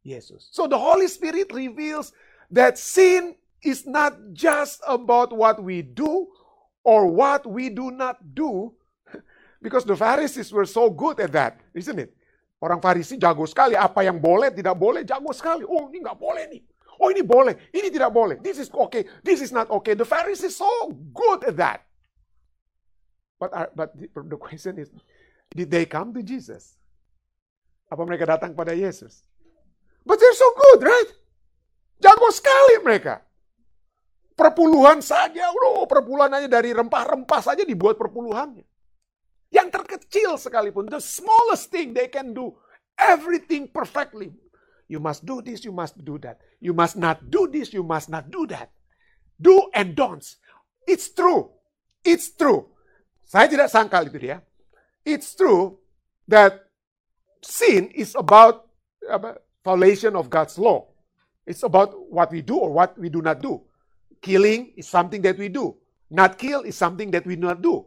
[0.00, 0.48] Yesus.
[0.50, 2.16] So the Holy Spirit reveals
[2.48, 6.32] that sin is not just about what we do
[6.82, 8.74] or what we do not do.
[9.62, 12.10] Because the Pharisees were so good at that, isn't it?
[12.62, 15.66] Orang Farisi jago sekali, apa yang boleh, tidak boleh, jago sekali.
[15.66, 16.62] Oh ini nggak boleh nih.
[17.02, 18.38] Oh ini boleh, ini tidak boleh.
[18.38, 19.98] This is okay, this is not okay.
[19.98, 20.70] The Pharisees so
[21.10, 21.82] good at that.
[23.42, 24.94] But, are, but the, the question is,
[25.50, 26.78] did they come to Jesus?
[27.92, 29.20] Apa mereka datang pada Yesus?
[30.08, 31.10] But they're so good, right?
[32.00, 33.20] Jago sekali mereka.
[34.32, 38.64] Perpuluhan saja, loh, perpuluhan dari rempah-rempah saja dibuat perpuluhannya.
[39.52, 42.56] Yang terkecil sekalipun, the smallest thing they can do
[42.96, 44.32] everything perfectly.
[44.88, 46.40] You must do this, you must do that.
[46.64, 48.72] You must not do this, you must not do that.
[49.36, 50.40] Do and don'ts.
[50.88, 51.52] It's true.
[52.02, 52.72] It's true.
[53.28, 54.42] Saya tidak sangkal itu dia.
[55.06, 55.80] It's true
[56.28, 56.61] that
[57.42, 58.66] sin is about
[59.64, 60.86] violation of God's law.
[61.46, 63.62] It's about what we do or what we do not do.
[64.22, 65.76] Killing is something that we do.
[66.10, 67.86] Not kill is something that we do not do.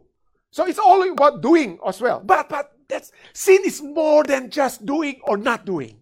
[0.50, 2.20] So it's all about doing as well.
[2.20, 6.00] But but that's sin is more than just doing or not doing.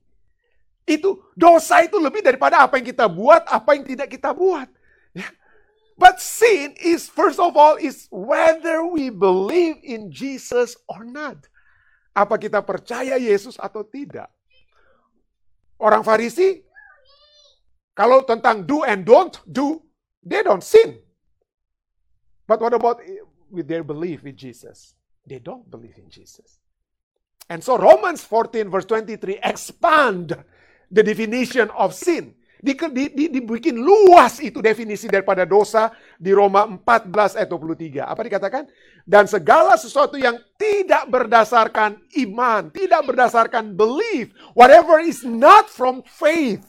[0.85, 4.69] Itu dosa itu lebih daripada apa yang kita buat, apa yang tidak kita buat.
[5.17, 5.31] Ya.
[5.97, 11.47] But sin is first of all is whether we believe in Jesus or not.
[12.15, 14.31] Apa kita percaya Yesus atau tidak?
[15.83, 16.63] Orang Farisi
[17.95, 19.83] kalau tentang do and don't do,
[20.23, 20.99] they don't sin.
[22.47, 23.03] But what about
[23.55, 24.95] with their belief in Jesus.
[25.27, 26.59] They don't believe in Jesus.
[27.49, 30.37] And so Romans 14 verse 23 expand
[30.91, 32.35] the definition of sin.
[32.65, 38.01] Di, di, di, dibikin luas itu definisi daripada dosa di Roma 14 ayat 23.
[38.01, 38.65] Apa dikatakan?
[39.05, 46.65] Dan segala sesuatu yang tidak berdasarkan iman, tidak berdasarkan belief, whatever is not from faith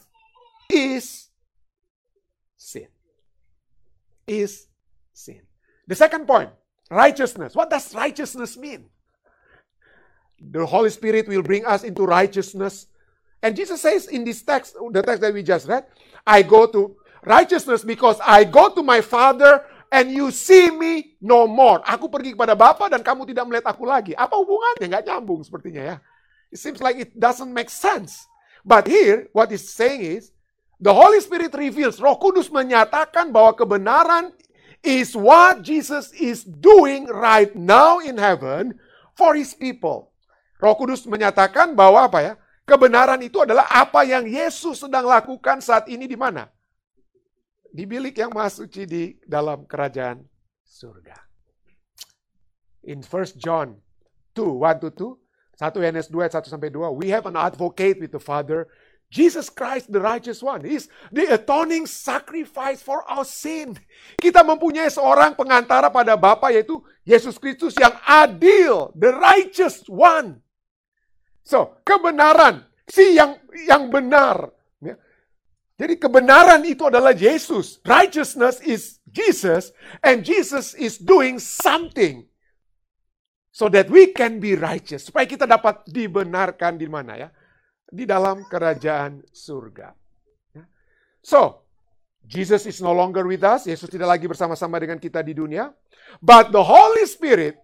[0.68, 1.32] is
[2.60, 2.92] sin.
[4.28, 4.68] Is
[5.16, 5.40] sin.
[5.88, 6.52] The second point,
[6.90, 7.54] Righteousness.
[7.54, 8.86] What does righteousness mean?
[10.38, 12.86] The Holy Spirit will bring us into righteousness.
[13.42, 15.84] And Jesus says in this text, the text that we just read,
[16.26, 21.46] I go to righteousness because I go to my Father and you see me no
[21.46, 21.82] more.
[21.86, 24.12] Aku pergi kepada Bapa dan kamu tidak melihat aku lagi.
[24.18, 24.86] Apa hubungannya?
[24.90, 25.96] Nggak nyambung sepertinya ya.
[26.50, 28.26] It seems like it doesn't make sense.
[28.66, 30.34] But here, what he's saying is,
[30.82, 34.34] the Holy Spirit reveals, Roh Kudus menyatakan bahwa kebenaran
[34.82, 38.74] is what Jesus is doing right now in heaven
[39.14, 40.10] for his people.
[40.58, 42.32] Roh Kudus menyatakan bahwa apa ya?
[42.66, 46.50] Kebenaran itu adalah apa yang Yesus sedang lakukan saat ini di mana?
[47.70, 50.18] Di bilik yang maha suci di dalam kerajaan
[50.66, 51.14] surga.
[52.90, 53.78] In 1 John
[54.34, 58.10] 2, 1 to 2, 1 Yohanes 2 1 sampai 2, we have an advocate with
[58.10, 58.66] the Father,
[59.06, 63.78] Jesus Christ the righteous one is the atoning sacrifice for our sin.
[64.18, 70.42] Kita mempunyai seorang pengantara pada Bapa yaitu Yesus Kristus yang adil, the righteous one.
[71.46, 73.38] So, kebenaran, si yang
[73.70, 74.50] yang benar.
[74.82, 74.98] Ya.
[75.78, 77.78] Jadi kebenaran itu adalah Yesus.
[77.86, 79.70] Righteousness is Jesus
[80.02, 82.26] and Jesus is doing something
[83.54, 85.06] so that we can be righteous.
[85.06, 87.28] Supaya kita dapat dibenarkan di mana ya?
[87.86, 89.94] di dalam kerajaan surga.
[90.50, 90.64] Ya.
[91.22, 91.62] So,
[92.26, 93.70] Jesus is no longer with us.
[93.70, 95.70] Yesus tidak lagi bersama-sama dengan kita di dunia.
[96.18, 97.62] But the Holy Spirit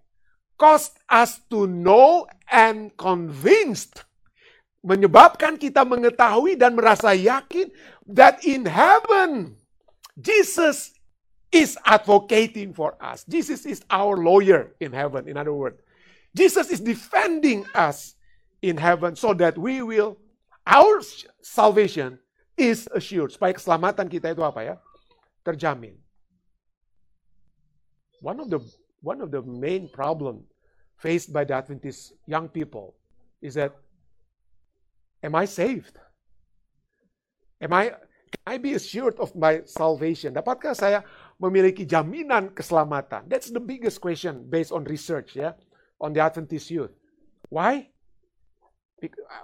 [0.62, 4.06] caused us to know and convinced.
[4.86, 7.66] Menyebabkan kita mengetahui dan merasa yakin
[8.06, 9.58] that in heaven,
[10.14, 10.94] Jesus
[11.50, 13.26] is advocating for us.
[13.26, 15.82] Jesus is our lawyer in heaven, in other words.
[16.30, 18.14] Jesus is defending us
[18.62, 20.14] in heaven so that we will
[20.62, 21.02] our
[21.42, 22.22] salvation
[22.54, 23.34] is assured.
[23.34, 24.74] Supaya keselamatan kita itu apa ya?
[25.42, 25.98] Terjamin.
[28.22, 28.62] One of the
[29.02, 30.46] one of the main problem
[31.02, 32.94] faced by the Adventist young people
[33.42, 33.74] is that
[35.22, 35.98] am I saved?
[37.60, 37.90] Am I
[38.32, 40.32] can I be assured of my salvation?
[40.32, 41.02] Dapatkah saya
[41.42, 43.26] memiliki jaminan keselamatan?
[43.26, 45.52] That's the biggest question based on research ya
[46.00, 46.94] on the Adventist youth.
[47.50, 47.92] Why?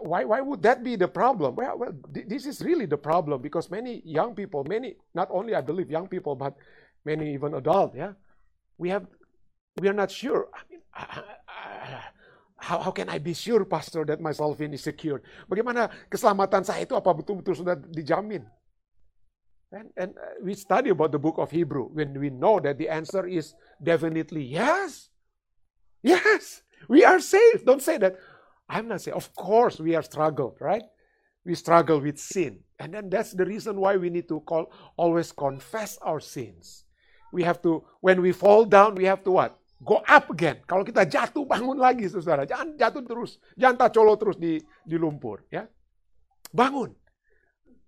[0.00, 1.58] Why, why would that be the problem?
[1.58, 5.60] Well, well, this is really the problem because many young people, many, not only I
[5.60, 6.54] believe young people, but
[7.04, 8.14] many even adult, yeah,
[8.78, 9.06] we have,
[9.80, 10.48] we are not sure.
[10.54, 10.82] I mean,
[12.58, 15.22] how, how can I be sure, Pastor, that my salvation is secured?
[15.48, 18.44] Bagaimana keselamatan saya itu apa betul-betul sudah dijamin?
[19.70, 22.88] And, and uh, we study about the book of Hebrew when we know that the
[22.88, 25.12] answer is definitely yes.
[26.02, 27.66] Yes, we are saved.
[27.66, 28.16] Don't say that.
[28.68, 30.84] I'm not saying, of course, we are struggled, right?
[31.44, 32.60] We struggle with sin.
[32.78, 36.84] And then that's the reason why we need to call, always confess our sins.
[37.32, 39.58] We have to, when we fall down, we have to what?
[39.78, 40.58] Go up again.
[40.66, 42.42] Kalau kita jatuh, bangun lagi, saudara.
[42.42, 43.38] Jangan jatuh terus.
[43.54, 45.46] Jangan tacolo terus di, di lumpur.
[45.54, 45.70] Ya.
[46.50, 46.90] Bangun.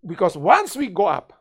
[0.01, 1.35] Because once we go up,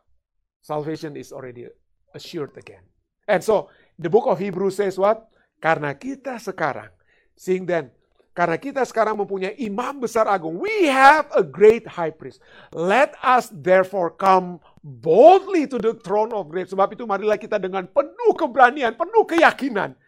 [0.58, 1.70] salvation is already
[2.12, 2.82] assured again.
[3.30, 5.30] And so, the book of Hebrews says what?
[5.62, 6.90] Karena kita sekarang,
[7.38, 7.94] seeing then,
[8.30, 10.58] karena kita sekarang mempunyai imam besar agung.
[10.58, 12.42] We have a great high priest.
[12.74, 16.70] Let us therefore come boldly to the throne of grace.
[16.70, 19.98] Sebab itu marilah kita dengan penuh keberanian, penuh keyakinan.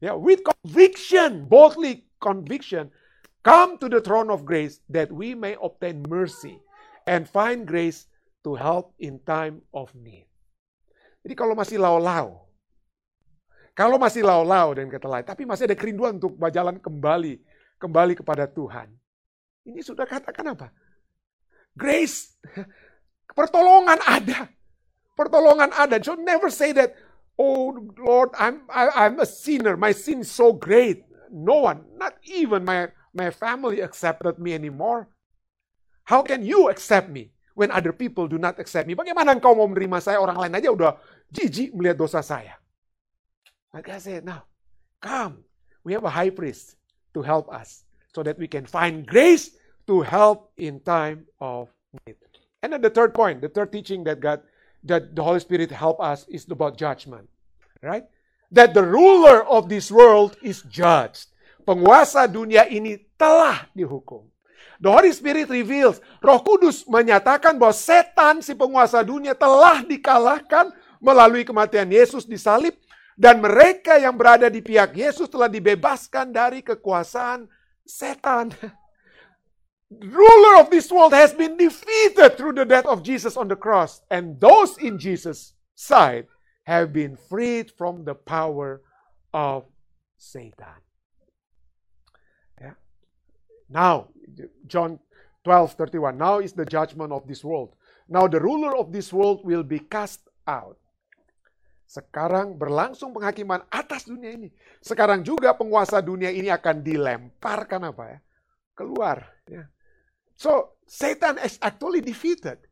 [0.00, 2.88] Yeah, with conviction, boldly conviction,
[3.44, 6.56] come to the throne of grace that we may obtain mercy
[7.04, 8.08] and find grace
[8.44, 10.24] to help in time of need.
[11.20, 12.48] Jadi kalau masih lau-lau,
[13.76, 17.40] kalau masih lau-lau dan kata lain, tapi masih ada kerinduan untuk berjalan kembali
[17.80, 18.88] kembali kepada Tuhan.
[19.68, 20.68] Ini sudah katakan apa?
[21.76, 22.40] Grace,
[23.38, 24.48] pertolongan ada.
[25.12, 26.00] Pertolongan ada.
[26.00, 26.96] So never say that,
[27.38, 29.76] oh Lord, I'm I, I'm a sinner.
[29.76, 31.04] My sin so great.
[31.30, 35.08] No one, not even my my family accepted me anymore.
[36.04, 38.98] How can you accept me when other people do not accept me?
[38.98, 40.18] Bagaimana engkau mau menerima saya?
[40.18, 40.98] Orang lain aja udah
[41.30, 42.58] jijik melihat dosa saya.
[43.70, 44.50] Like I said, now,
[44.98, 45.46] come.
[45.86, 46.74] We have a high priest
[47.14, 49.54] to help us so that we can find grace
[49.86, 51.70] to help in time of
[52.04, 52.18] need.
[52.62, 54.42] And then the third point, the third teaching that God,
[54.84, 57.28] that the Holy Spirit help us is about judgment.
[57.82, 58.04] Right?
[58.52, 61.30] That the ruler of this world is judged.
[61.64, 64.26] Penguasa dunia ini telah dihukum.
[64.80, 71.44] The Holy Spirit reveals, Roh Kudus menyatakan bahwa setan si penguasa dunia telah dikalahkan melalui
[71.44, 72.72] kematian Yesus di salib
[73.12, 77.44] dan mereka yang berada di pihak Yesus telah dibebaskan dari kekuasaan
[77.84, 78.56] setan.
[79.90, 84.02] Ruler of this world has been defeated through the death of Jesus on the cross.
[84.10, 86.30] And those in Jesus' side
[86.62, 88.82] have been freed from the power
[89.34, 89.66] of
[90.16, 90.78] Satan.
[92.60, 92.78] Yeah.
[93.68, 94.14] Now,
[94.70, 95.00] John
[95.42, 96.18] 12 31.
[96.18, 97.74] Now is the judgment of this world.
[98.08, 100.78] Now the ruler of this world will be cast out.
[101.90, 104.54] Sekarang berlangsung penghakiman atas dunia ini.
[104.78, 108.18] Sekarang juga penguasa dunia ini akan dilemparkan apa ya?
[108.78, 109.26] Keluar.
[109.50, 109.66] Ya.
[110.40, 112.64] So Satan is actually defeated.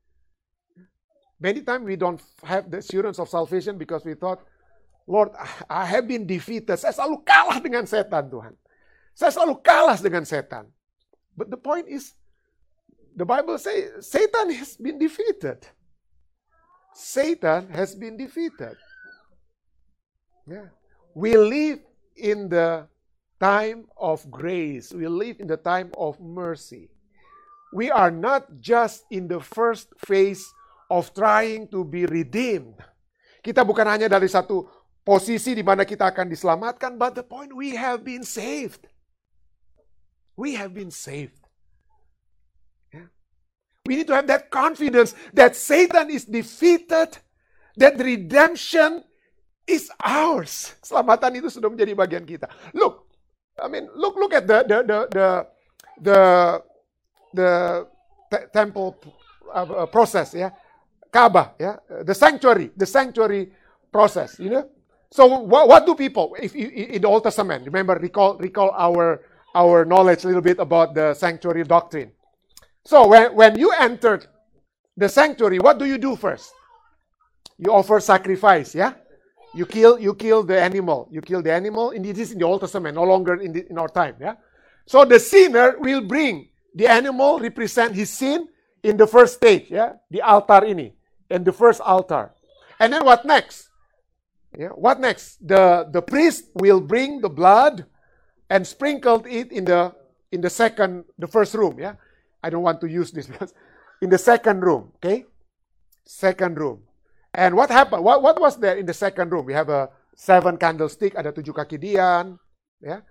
[1.38, 4.40] Many times we don't have the assurance of salvation because we thought,
[5.06, 5.36] Lord,
[5.68, 6.80] I have been defeated.
[6.80, 8.56] Saya selalu kalah dengan setan Tuhan.
[9.12, 10.64] Saya selalu kalah dengan setan.
[11.36, 12.16] But the point is,
[13.12, 15.68] the Bible say Satan has been defeated.
[16.96, 18.80] Satan has been defeated.
[20.48, 20.72] Yeah.
[21.12, 21.84] We live
[22.16, 22.88] in the
[23.36, 24.88] time of grace.
[24.88, 26.88] We live in the time of mercy.
[27.72, 30.44] We are not just in the first phase
[30.88, 32.80] of trying to be redeemed.
[33.44, 34.64] Kita bukan hanya dari satu
[35.04, 38.88] posisi di mana kita akan diselamatkan, but the point we have been saved.
[40.36, 41.36] We have been saved.
[42.92, 43.08] Yeah.
[43.88, 47.16] We need to have that confidence that Satan is defeated,
[47.80, 49.02] that redemption
[49.68, 50.78] is ours.
[50.80, 52.48] Selamatan itu sudah menjadi bagian kita.
[52.72, 53.12] Look,
[53.60, 55.28] I mean, look look at the the the the
[56.00, 56.18] the,
[57.34, 57.86] the
[58.52, 58.96] temple
[59.52, 60.50] uh, process yeah,
[61.12, 63.50] Kaabah yeah, the sanctuary, the sanctuary
[63.92, 64.68] process, you know.
[65.10, 69.22] So what, what do people if you, in the Old Testament, remember recall recall our
[69.54, 72.12] our knowledge a little bit about the sanctuary doctrine.
[72.84, 74.26] So when when you entered
[74.96, 76.52] the sanctuary, what do you do first?
[77.56, 78.94] You offer sacrifice, yeah?
[79.54, 81.08] You kill, you kill the animal.
[81.10, 81.90] You kill the animal.
[81.90, 84.16] Indeed, this is in the Old Testament, no longer in, the, in our time.
[84.20, 84.34] Yeah.
[84.86, 88.48] So the sinner will bring the animal represent his sin
[88.82, 89.70] in the first stage.
[89.70, 90.92] Yeah, the altar ini,
[91.30, 92.32] and the first altar.
[92.78, 93.68] And then what next?
[94.56, 95.40] Yeah, what next?
[95.44, 97.86] The the priest will bring the blood
[98.48, 99.92] and sprinkled it in the
[100.32, 101.76] in the second the first room.
[101.78, 101.94] Yeah,
[102.42, 103.52] I don't want to use this because
[104.00, 104.92] in the second room.
[104.98, 105.26] Okay,
[106.06, 106.88] second room.
[107.34, 108.02] And what happened?
[108.02, 109.44] What, what was there in the second room?
[109.44, 112.40] We have a seven candlestick, ada tujuh kaki dian,
[112.80, 113.04] ya.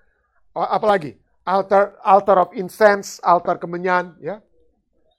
[0.52, 1.16] Apalagi?
[1.48, 4.44] Altar, altar of incense, altar kemenyan, ya.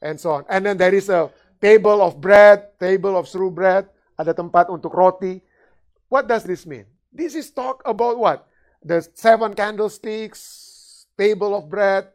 [0.05, 0.45] And so on.
[0.49, 3.89] And then there is a table of bread, table of true bread,
[4.21, 5.41] ada tempat untuk roti.
[6.13, 6.85] What does this mean?
[7.09, 8.45] This is talk about what?
[8.85, 12.13] The seven candlesticks, table of bread,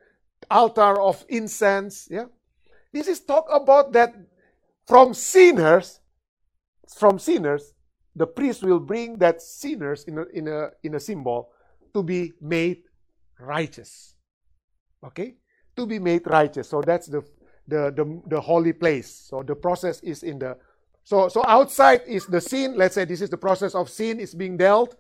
[0.47, 2.29] altar of incense, yeah.
[2.93, 4.13] This is talk about that
[4.85, 6.03] from sinners
[6.93, 7.73] from sinners,
[8.15, 11.49] the priest will bring that sinners in a, in a, in a symbol
[11.93, 12.83] to be made
[13.43, 14.15] righteous.
[15.03, 15.35] Okay?
[15.75, 16.69] To be made righteous.
[16.69, 17.21] So that's the,
[17.67, 19.09] the, the, the holy place.
[19.29, 20.57] So the process is in the
[21.03, 22.75] so, so outside is the sin.
[22.77, 24.95] Let's say this is the process of sin is being dealt.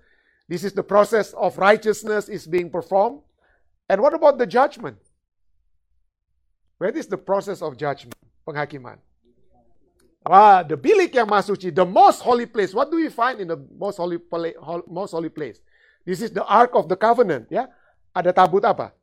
[0.49, 3.21] This is the process of righteousness is being performed.
[3.87, 4.97] And what about the judgment?
[6.77, 8.15] Where is the process of judgment?
[8.45, 8.97] Penghakiman.
[10.25, 12.73] Ah, the bilik yang masuci, the most holy place.
[12.73, 14.19] What do we find in the most holy
[14.87, 15.59] most holy place?
[16.05, 17.67] This is the Ark of the Covenant, ya.
[18.15, 18.93] Ada tabut apa?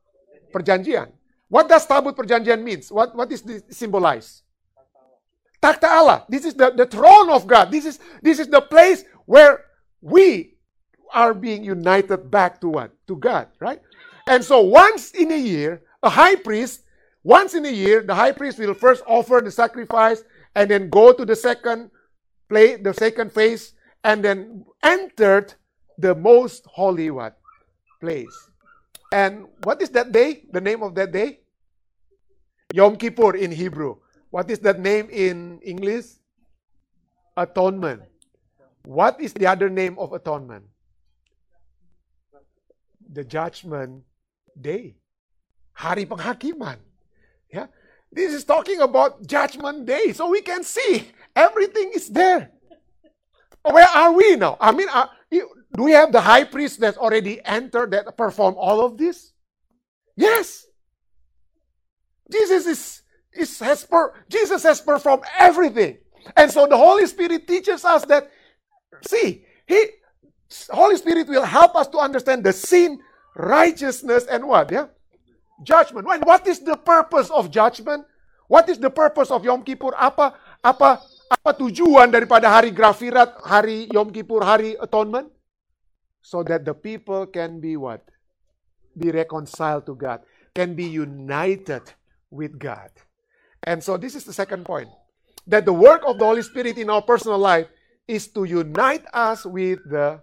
[0.54, 1.10] Perjanjian.
[1.50, 2.90] What does tabut perjanjian means?
[2.94, 4.42] What what is this symbolize?
[5.60, 6.24] Takhta Allah.
[6.28, 7.70] This is the, the throne of God.
[7.70, 9.66] This is this is the place where
[10.00, 10.56] we
[11.12, 12.94] are being united back to what?
[13.06, 13.82] To God, right?
[14.26, 16.86] And so once in a year, a high priest,
[17.22, 20.22] once in a year, the high priest will first offer the sacrifice
[20.54, 21.90] and then go to the second
[22.48, 25.54] play, the second phase, and then entered
[25.98, 27.38] the most holy what?
[28.00, 28.49] Place.
[29.12, 30.44] And what is that day?
[30.50, 31.40] The name of that day?
[32.72, 33.96] Yom Kippur in Hebrew.
[34.30, 36.06] What is that name in English?
[37.36, 38.02] Atonement.
[38.84, 40.64] What is the other name of atonement?
[43.12, 44.04] The judgment
[44.60, 44.94] day.
[45.72, 46.78] Hari penghakiman.
[47.52, 47.66] Yeah.
[48.12, 50.12] This is talking about judgment day.
[50.12, 52.50] So we can see everything is there.
[53.62, 54.56] Where are we now?
[54.60, 55.38] I mean, are, uh,
[55.74, 59.32] do we have the high priest that's already entered that perform all of this?
[60.16, 60.66] Yes.
[62.30, 63.02] Jesus is,
[63.32, 65.98] is has per, Jesus has performed everything.
[66.36, 68.30] And so the Holy Spirit teaches us that
[69.06, 69.86] see, he
[70.70, 72.98] Holy Spirit will help us to understand the sin,
[73.36, 74.70] righteousness and what?
[74.70, 74.86] Yeah?
[75.62, 76.06] Judgment.
[76.06, 78.04] When, what is the purpose of judgment?
[78.48, 79.94] What is the purpose of Yom Kippur?
[79.94, 80.98] Apa apa
[81.30, 85.30] apa tujuan daripada hari Grafirat, hari Yom Kippur, hari atonement?
[86.22, 88.04] So that the people can be what?
[88.96, 90.20] Be reconciled to God,
[90.54, 91.82] can be united
[92.30, 92.90] with God.
[93.62, 94.88] And so this is the second point.
[95.46, 97.68] That the work of the Holy Spirit in our personal life
[98.06, 100.20] is to unite us with the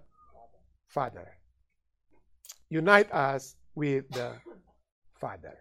[0.88, 1.38] Father.
[2.70, 4.34] Unite us with the
[5.16, 5.58] Father.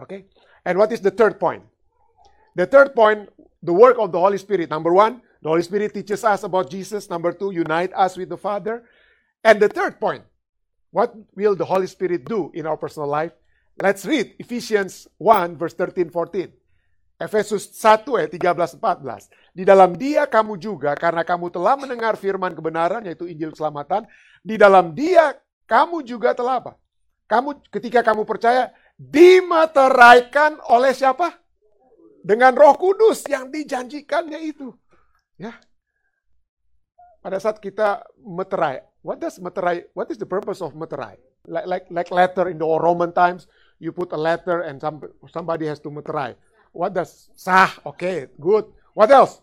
[0.00, 0.24] Okay?
[0.64, 1.62] And what is the third point?
[2.54, 3.28] The third point,
[3.62, 4.70] the work of the Holy Spirit.
[4.70, 7.10] Number one, the Holy Spirit teaches us about Jesus.
[7.10, 8.86] Number two, unite us with the Father.
[9.42, 10.22] And the third point,
[10.94, 13.34] what will the Holy Spirit do in our personal life?
[13.74, 16.52] Let's read Ephesians 1 verse 13 14.
[17.22, 19.30] Efesus 1 ayat 13 14.
[19.54, 24.06] Di dalam Dia kamu juga karena kamu telah mendengar firman kebenaran yaitu Injil keselamatan,
[24.42, 25.34] di dalam Dia
[25.66, 26.72] kamu juga telah apa?
[27.30, 31.38] Kamu ketika kamu percaya dimeteraikan oleh siapa?
[32.22, 34.70] Dengan Roh Kudus yang dijanjikannya itu.
[35.42, 35.58] Ya.
[37.18, 39.90] Pada saat kita meterai, what does meterai?
[39.90, 41.18] What is the purpose of meterai?
[41.50, 43.50] Like like like letter in the Roman times,
[43.82, 45.02] you put a letter and some,
[45.34, 46.38] somebody has to meterai.
[46.70, 47.74] What does sah?
[47.82, 48.70] Okay, good.
[48.94, 49.42] What else?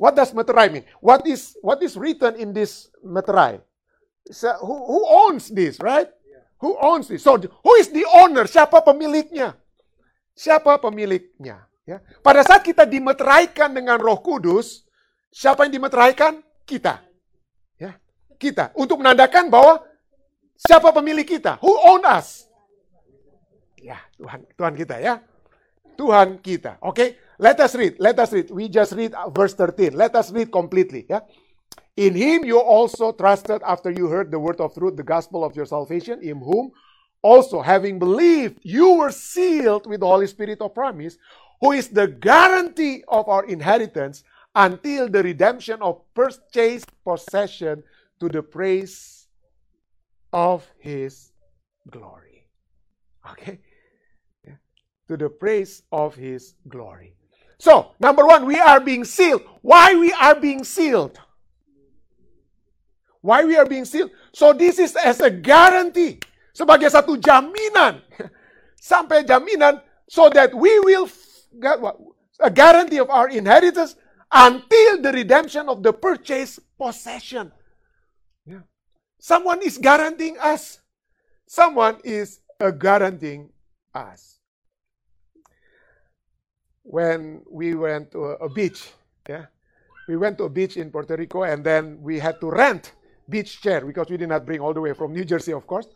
[0.00, 0.88] What does meterai mean?
[1.04, 3.60] What is what is written in this meterai?
[4.32, 6.08] So, who, who owns this, right?
[6.64, 7.20] Who owns this?
[7.20, 8.48] So, who is the owner?
[8.48, 9.52] Siapa pemiliknya?
[10.32, 11.68] Siapa pemiliknya?
[11.84, 12.00] Ya.
[12.24, 14.83] Pada saat kita dimeteraikan dengan Roh Kudus,
[15.34, 16.38] siapa yang dimeteraikan?
[16.62, 17.02] Kita.
[17.74, 17.98] Ya.
[18.38, 18.70] Kita.
[18.78, 19.82] Untuk menandakan bahwa
[20.54, 21.58] siapa pemilik kita?
[21.58, 22.46] Who own us?
[23.82, 25.18] Ya, Tuhan, Tuhan kita ya.
[25.98, 26.78] Tuhan kita.
[26.80, 27.08] Oke, okay?
[27.42, 27.98] let us read.
[27.98, 28.48] Let us read.
[28.54, 29.98] We just read verse 13.
[29.98, 31.26] Let us read completely ya.
[31.94, 35.54] In him you also trusted after you heard the word of truth, the gospel of
[35.54, 36.74] your salvation, in whom
[37.24, 41.16] also, having believed, you were sealed with the Holy Spirit of promise,
[41.58, 44.22] who is the guarantee of our inheritance
[44.54, 47.82] until the redemption of purchased possession
[48.20, 49.26] to the praise
[50.32, 51.32] of his
[51.90, 52.46] glory.
[53.30, 53.58] Okay?
[54.46, 54.58] Yeah.
[55.08, 57.14] To the praise of his glory.
[57.58, 59.42] So, number one, we are being sealed.
[59.62, 61.18] Why we are being sealed?
[63.24, 64.10] Why we are being sealed?
[64.34, 66.20] So this is as a guarantee.
[66.52, 68.04] Sebagai satu jaminan.
[68.76, 71.08] Sampai jaminan so that we will?
[72.42, 73.96] A guarantee of our inheritance
[74.34, 77.52] until the redemption of the purchased possession.
[78.44, 78.66] Yeah.
[79.18, 80.82] Someone is guaranteeing us.
[81.46, 83.50] Someone is uh, guaranteeing
[83.94, 84.40] us.
[86.82, 88.90] When we went to a, a beach,
[89.28, 89.46] yeah,
[90.08, 92.92] we went to a beach in Puerto Rico and then we had to rent
[93.30, 95.86] beach chair because we did not bring all the way from New Jersey of course.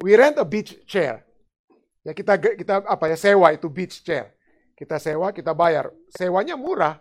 [0.00, 1.22] We rent a beach chair.
[2.02, 4.34] Ya kita kita apa ya sewa itu beach chair.
[4.74, 5.94] Kita sewa, kita bayar.
[6.10, 6.98] Sewanya murah.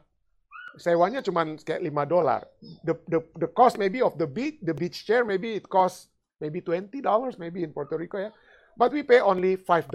[0.77, 2.47] Sewanya cuma kayak 5 dolar.
[2.83, 6.07] The, the, the cost maybe of the beach, the beach chair, maybe it costs
[6.39, 7.03] maybe $20,
[7.37, 8.31] maybe in Puerto Rico, yeah.
[8.77, 9.91] But we pay only $5.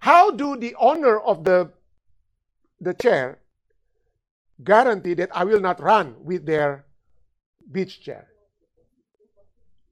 [0.00, 1.70] How do the owner of the,
[2.80, 3.38] the chair
[4.62, 6.84] guarantee that I will not run with their
[7.70, 8.28] beach chair?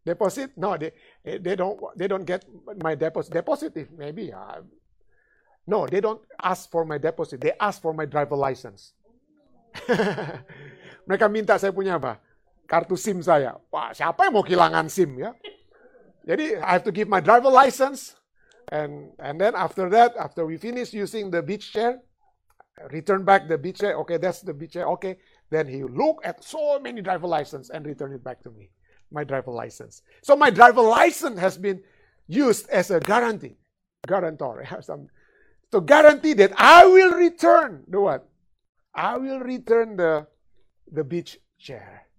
[0.04, 0.56] Deposit?
[0.56, 0.92] No, they,
[1.24, 2.44] they don't they don't get
[2.82, 3.32] my deposit.
[3.32, 4.32] Deposit maybe.
[4.32, 4.62] Uh,
[5.66, 7.40] no, they don't ask for my deposit.
[7.40, 8.94] They ask for my driver license.
[11.08, 12.20] Mereka minta saya punya apa?
[12.70, 13.58] Kartu SIM saya.
[13.72, 15.34] Wah, siapa yang mau kehilangan SIM ya?
[16.26, 18.14] Jadi I have to give my driver license
[18.70, 21.98] and and then after that, after we finish using the beach chair,
[22.94, 23.98] return back the beach chair.
[24.04, 24.86] Okay, that's the beach chair.
[24.94, 25.18] Okay,
[25.50, 28.70] then he look at so many driver license and return it back to me.
[29.10, 30.02] my driver license.
[30.22, 31.82] So my driver license has been
[32.26, 33.56] used as a guarantee,
[34.06, 35.08] guarantor, some,
[35.72, 38.28] to guarantee that I will return the what?
[38.94, 40.26] I will return the,
[40.90, 42.10] the beach chair.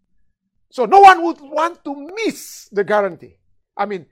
[0.71, 3.35] So no one would want to miss the guarantee.
[3.75, 4.05] I mean,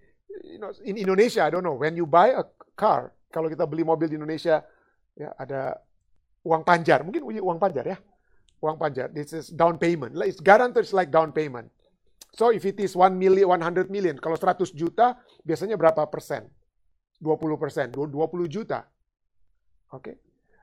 [0.43, 2.43] you know, in Indonesia, I don't know, when you buy a
[2.75, 4.59] car, kalau kita beli mobil di Indonesia,
[5.15, 5.79] ya ada
[6.43, 7.97] uang panjar, mungkin uang panjar ya,
[8.59, 9.07] uang panjar.
[9.15, 10.19] This is down payment.
[10.27, 11.71] It's guaranteed it's like down payment.
[12.35, 16.45] So if it is 1 million, 100 million, kalau 100 juta, biasanya berapa persen?
[17.23, 18.11] 20 persen, 20
[18.51, 18.85] juta.
[19.95, 20.19] Oke.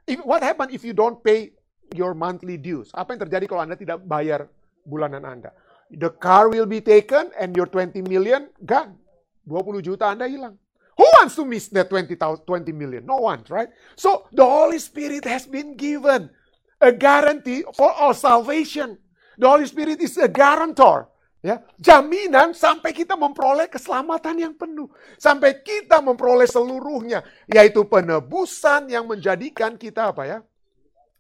[0.07, 0.22] Okay.
[0.22, 1.51] what happen if you don't pay
[1.95, 2.91] your monthly dues?
[2.97, 4.51] Apa yang terjadi kalau Anda tidak bayar
[4.82, 5.55] bulanan Anda?
[5.93, 8.99] The car will be taken and your 20 million gone.
[9.47, 10.59] 20 juta Anda hilang.
[10.97, 13.05] Who wants to miss that 20, 20 million?
[13.05, 13.68] No one, right?
[13.95, 16.32] So the Holy Spirit has been given
[16.80, 18.97] a guarantee for our salvation.
[19.37, 21.12] The Holy Spirit is a guarantor.
[21.45, 24.91] Ya, jaminan sampai kita memperoleh keselamatan yang penuh.
[25.20, 27.22] Sampai kita memperoleh seluruhnya.
[27.47, 30.39] Yaitu penebusan yang menjadikan kita apa ya?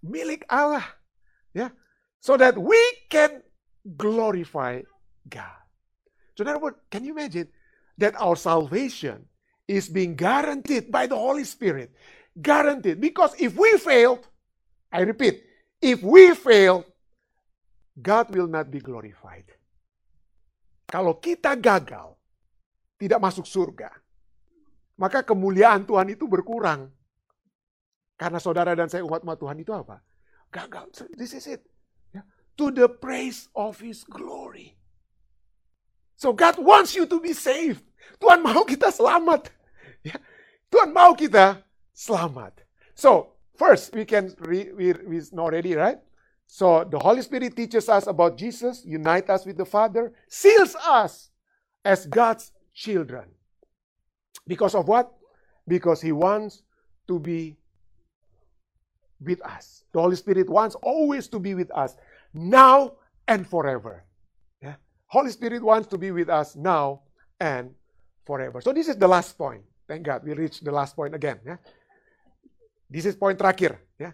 [0.06, 0.86] Milik Allah.
[1.50, 1.74] Ya.
[2.22, 2.78] So that we
[3.10, 3.42] can
[3.84, 4.82] glorify
[5.26, 5.62] God.
[6.38, 7.48] So therefore, can you imagine
[7.98, 9.26] that our salvation
[9.66, 11.90] is being guaranteed by the Holy Spirit?
[12.36, 13.00] Guaranteed.
[13.00, 14.20] Because if we fail,
[14.92, 15.42] I repeat,
[15.80, 16.84] if we fail,
[17.96, 19.48] God will not be glorified.
[20.86, 22.14] Kalau kita gagal,
[23.00, 23.90] tidak masuk surga,
[25.00, 26.92] maka kemuliaan Tuhan itu berkurang.
[28.16, 30.00] Karena saudara dan saya umat-umat Tuhan itu apa?
[30.48, 30.88] Gagal.
[31.16, 31.62] This is it.
[32.16, 32.24] Ya.
[32.56, 34.76] To the praise of His glory.
[36.16, 37.84] So God wants you to be saved.
[38.16, 39.52] Tuhan mau kita selamat.
[40.00, 40.16] Ya.
[40.72, 41.60] Tuhan mau kita
[41.92, 42.64] selamat.
[42.96, 46.00] So, first we can read, we, we know already, right?
[46.46, 51.30] So the Holy Spirit teaches us about Jesus, unite us with the Father, seals us
[51.84, 53.26] as God's children.
[54.46, 55.12] Because of what?
[55.66, 56.62] Because He wants
[57.08, 57.58] to be
[59.20, 59.84] with us.
[59.92, 61.96] The Holy Spirit wants always to be with us,
[62.34, 64.04] now and forever.
[64.60, 64.76] Yeah?
[65.06, 67.02] Holy Spirit wants to be with us now
[67.40, 67.72] and
[68.24, 68.60] forever.
[68.60, 69.62] So this is the last point.
[69.88, 71.38] Thank God we reached the last point again.
[71.46, 71.56] Yeah?
[72.90, 73.80] This is point terakhir.
[73.98, 74.12] Yeah?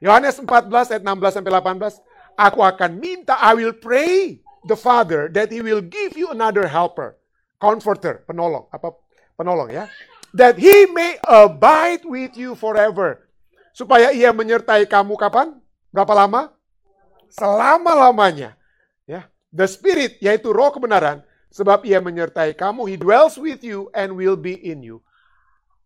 [0.00, 5.50] Yohanes 14 ayat 16 sampai 18, aku akan minta I will pray the Father that
[5.50, 7.18] he will give you another helper,
[7.58, 8.94] comforter, penolong, apa
[9.34, 9.90] penolong ya.
[10.34, 13.27] That he may abide with you forever.
[13.78, 15.54] Supaya ia menyertai kamu kapan?
[15.94, 16.50] Berapa lama?
[17.30, 18.58] Selama-lamanya.
[19.06, 19.30] Ya.
[19.54, 21.22] The Spirit yaitu roh kebenaran
[21.54, 24.98] sebab ia menyertai kamu, he dwells with you and will be in you.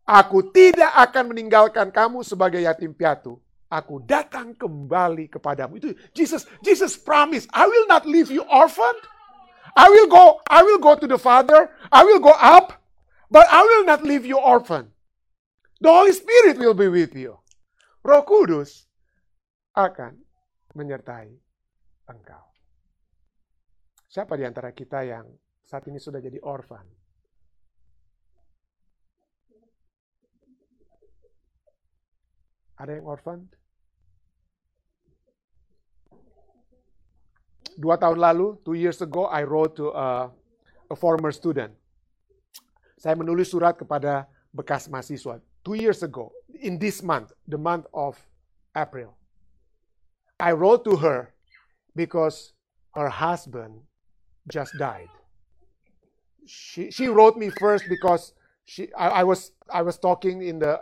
[0.09, 3.37] Aku tidak akan meninggalkan kamu sebagai yatim piatu,
[3.69, 5.77] aku datang kembali kepadamu.
[5.77, 8.97] Itu Jesus Jesus promise, I will not leave you orphan.
[9.77, 11.69] I will go I will go to the Father.
[11.93, 12.81] I will go up,
[13.29, 14.89] but I will not leave you orphan.
[15.79, 17.42] The Holy Spirit will be with you.
[18.03, 18.91] Roh Kudus
[19.79, 20.19] akan
[20.75, 21.31] menyertai
[22.11, 22.45] engkau.
[24.11, 25.25] Siapa di antara kita yang
[25.63, 26.85] saat ini sudah jadi orphan?
[32.77, 33.47] Ada yang orphan?
[37.73, 40.29] dua tahun lalu, two years ago, I wrote to a,
[40.93, 41.73] a former student.
[43.01, 45.41] Saya menulis surat kepada bekas mahasiswa.
[45.65, 48.19] Two years ago, in this month, the month of
[48.77, 49.17] April.
[50.41, 51.33] I wrote to her
[51.95, 52.53] because
[52.95, 53.81] her husband
[54.49, 55.09] just died.
[56.47, 58.33] She, she wrote me first because
[58.65, 60.81] she I, I was I was talking in the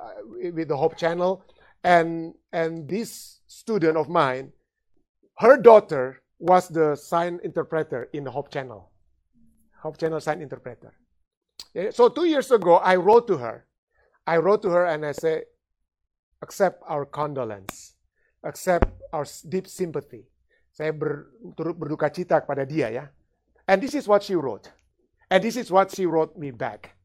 [0.53, 1.45] with the Hope Channel,
[1.85, 4.53] and and this student of mine,
[5.39, 8.91] her daughter was the sign interpreter in the Hope Channel.
[9.83, 10.95] Hope Channel sign interpreter.
[11.91, 13.67] So two years ago, I wrote to her.
[14.31, 15.51] I wrote to her and I said,
[16.39, 17.99] accept our condolence.
[18.43, 20.25] accept our deep sympathy.
[20.73, 21.29] Saya ber,
[21.59, 23.05] turut berduka cita kepada dia ya.
[23.69, 24.71] And this is what she wrote.
[25.31, 26.97] And this is what she wrote me back.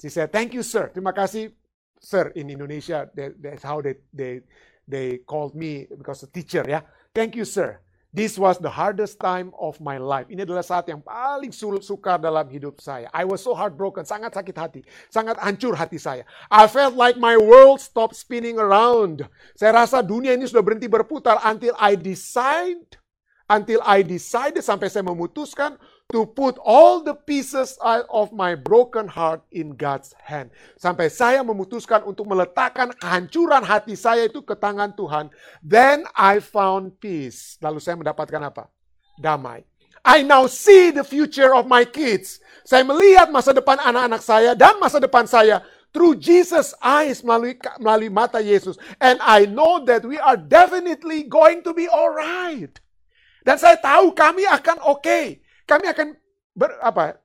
[0.00, 0.90] She said, thank you sir.
[0.92, 1.54] Terima kasih
[1.98, 3.08] sir in Indonesia.
[3.14, 4.42] That, that's how they, they,
[4.86, 6.82] they called me because a teacher ya.
[7.14, 7.78] Thank you sir.
[8.12, 10.28] This was the hardest time of my life.
[10.28, 11.48] Ini adalah saat yang paling
[11.80, 13.08] sukar dalam hidup saya.
[13.08, 16.28] I was so heartbroken, sangat sakit hati, sangat hancur hati saya.
[16.52, 19.24] I felt like my world stopped spinning around.
[19.56, 23.00] Saya rasa dunia ini sudah berhenti berputar until I decide,
[23.48, 25.78] until I decided sampai saya memutuskan
[26.12, 27.80] to put all the pieces
[28.12, 30.52] of my broken heart in God's hand.
[30.76, 35.32] Sampai saya memutuskan untuk meletakkan kehancuran hati saya itu ke tangan Tuhan.
[35.64, 37.56] Then I found peace.
[37.64, 38.68] Lalu saya mendapatkan apa?
[39.16, 39.64] Damai.
[40.02, 42.42] I now see the future of my kids.
[42.66, 45.62] Saya melihat masa depan anak-anak saya dan masa depan saya
[45.94, 48.74] through Jesus' eyes melalui melalui mata Yesus.
[48.98, 52.81] And I know that we are definitely going to be alright.
[53.42, 55.02] Dan saya tahu kami akan oke.
[55.02, 56.08] Okay kami akan
[56.52, 57.16] ber, apa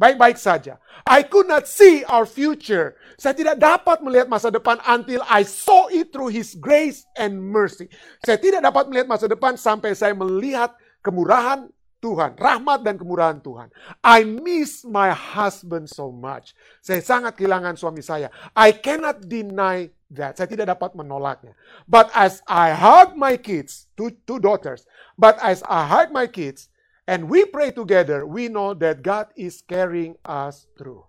[0.00, 0.80] baik-baik saja.
[1.06, 2.98] I could not see our future.
[3.20, 7.86] Saya tidak dapat melihat masa depan until I saw it through His grace and mercy.
[8.24, 11.70] Saya tidak dapat melihat masa depan sampai saya melihat kemurahan
[12.02, 13.70] Tuhan, rahmat dan kemurahan Tuhan.
[14.02, 16.50] I miss my husband so much.
[16.82, 18.26] Saya sangat kehilangan suami saya.
[18.58, 19.86] I cannot deny
[20.16, 20.36] that.
[20.36, 21.56] Saya tidak dapat menolaknya.
[21.88, 24.84] But as I hug my kids, two, two daughters,
[25.16, 26.72] but as I hug my kids,
[27.06, 31.02] and we pray together, we know that God is carrying us through.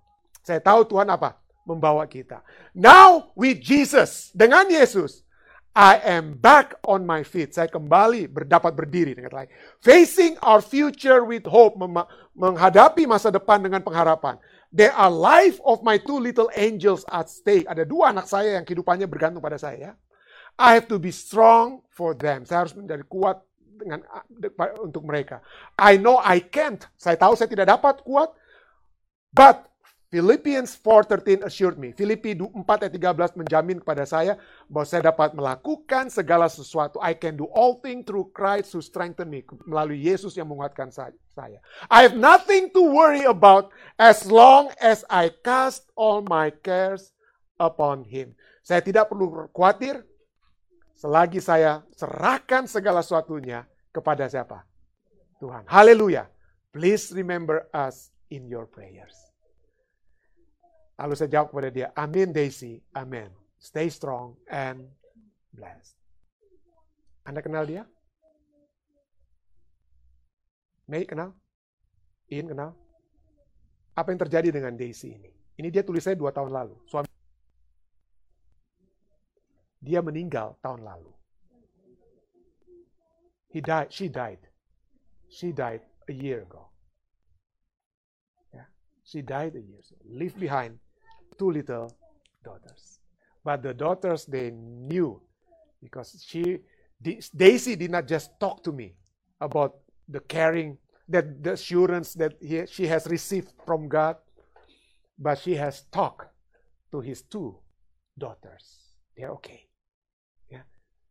[0.44, 1.38] Saya tahu Tuhan apa?
[1.64, 2.44] Membawa kita.
[2.76, 5.24] Now with Jesus, dengan Yesus,
[5.74, 7.58] I am back on my feet.
[7.58, 9.50] Saya kembali berdapat berdiri dengan lain.
[9.82, 11.74] Facing our future with hope.
[12.34, 14.38] menghadapi masa depan dengan pengharapan.
[14.74, 17.70] There are life of my two little angels at stake.
[17.70, 19.94] Ada dua anak saya yang kehidupannya bergantung pada saya.
[20.58, 22.50] I have to be strong for them.
[22.50, 23.46] Saya harus menjadi kuat
[23.78, 24.02] dengan
[24.82, 25.46] untuk mereka.
[25.78, 26.82] I know I can't.
[26.98, 28.34] Saya tahu saya tidak dapat kuat.
[29.34, 29.66] But
[30.14, 31.90] Philippians 4:13 assured me.
[31.90, 32.54] Filipi 4
[32.86, 34.38] ayat 13 menjamin kepada saya
[34.70, 37.02] bahwa saya dapat melakukan segala sesuatu.
[37.02, 39.42] I can do all things through Christ who strengthen me.
[39.66, 41.58] Melalui Yesus yang menguatkan saya.
[41.90, 47.10] I have nothing to worry about as long as I cast all my cares
[47.58, 48.38] upon him.
[48.62, 50.06] Saya tidak perlu khawatir
[50.94, 54.62] selagi saya serahkan segala sesuatunya kepada siapa?
[55.42, 55.66] Tuhan.
[55.66, 56.30] Haleluya.
[56.70, 59.23] Please remember us in your prayers.
[61.00, 63.30] Lalu saya jawab kepada dia, Amin Daisy, Amin.
[63.58, 64.86] Stay strong and
[65.56, 65.98] blessed.
[67.24, 67.88] Anda kenal dia?
[70.86, 71.32] Mei kenal?
[72.28, 72.72] Ian kenal?
[73.96, 75.32] Apa yang terjadi dengan Daisy ini?
[75.58, 76.76] Ini dia tulis saya dua tahun lalu.
[76.90, 77.08] Suami
[79.84, 81.12] dia meninggal tahun lalu.
[83.54, 83.94] He died.
[83.94, 84.42] She died.
[85.30, 86.73] She died a year ago.
[89.04, 90.24] She died a year ago.
[90.24, 90.80] left behind
[91.38, 91.92] two little
[92.44, 93.00] daughters.
[93.44, 95.22] But the daughters they knew
[95.82, 96.60] because she
[97.36, 98.96] Daisy did not just talk to me
[99.42, 99.76] about
[100.08, 100.78] the caring
[101.10, 104.16] that the assurance that he, she has received from God,
[105.20, 106.28] but she has talked
[106.92, 107.58] to his two
[108.18, 108.80] daughters.
[109.18, 109.68] They're okay.
[110.50, 110.64] Yeah.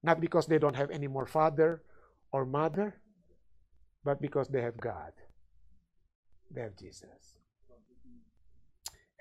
[0.03, 1.83] Not because they don't have any more father
[2.33, 2.97] or mother,
[4.03, 5.13] but because they have God.
[6.51, 7.37] They have Jesus.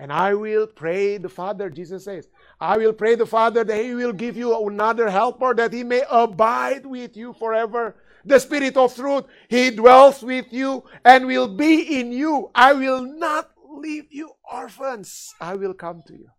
[0.01, 2.25] And I will pray the Father, Jesus says,
[2.57, 6.01] I will pray the Father that He will give you another helper that He may
[6.09, 7.93] abide with you forever.
[8.25, 12.49] The Spirit of truth, He dwells with you and will be in you.
[12.57, 15.37] I will not leave you orphans.
[15.37, 16.33] I will come to you.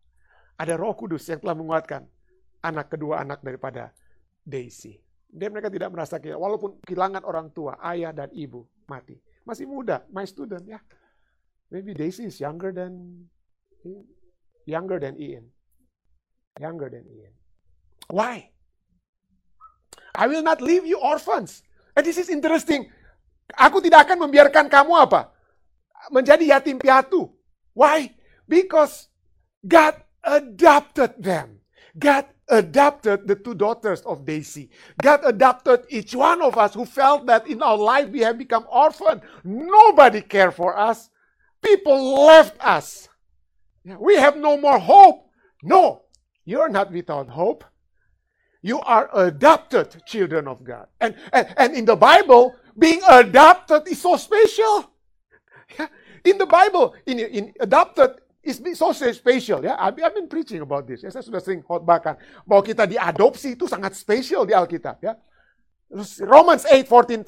[0.59, 2.03] Ada roh kudus yang telah menguatkan
[2.67, 3.95] anak kedua anak daripada
[4.43, 4.99] Daisy.
[5.31, 6.43] Dan mereka tidak merasa kehilangan.
[6.43, 9.23] Walaupun kehilangan orang tua, ayah dan ibu mati.
[9.47, 10.83] Masih muda, my student ya.
[11.71, 13.23] Maybe Daisy is younger than
[14.67, 15.47] younger than Ian.
[16.61, 17.35] Younger than Ian.
[18.09, 18.51] Why?
[20.15, 21.63] I will not leave you orphans.
[21.97, 22.89] And this is interesting.
[23.57, 25.33] Aku tidak akan membiarkan kamu apa?
[26.13, 27.29] Menjadi yatim piatu.
[27.73, 28.13] Why?
[28.49, 29.09] Because
[29.65, 31.61] God adopted them.
[31.97, 34.69] God adopted the two daughters of Daisy.
[35.01, 38.65] God adopted each one of us who felt that in our life we have become
[38.69, 39.21] orphan.
[39.45, 41.09] Nobody cared for us.
[41.63, 43.09] People left us.
[43.85, 45.27] We have no more hope.
[45.63, 46.03] No,
[46.45, 47.65] you're not without hope.
[48.63, 50.87] You are adopted children of God.
[51.01, 54.91] And, and, and in the Bible, being adopted is so special.
[56.25, 59.75] In the Bible, in, in adopted is so special ya.
[59.79, 61.03] I've been preaching about this.
[61.03, 62.15] Ya, saya sudah sering khotbahkan
[62.47, 65.19] bahwa kita diadopsi itu sangat spesial di Alkitab ya.
[66.23, 67.27] Romans 8, 14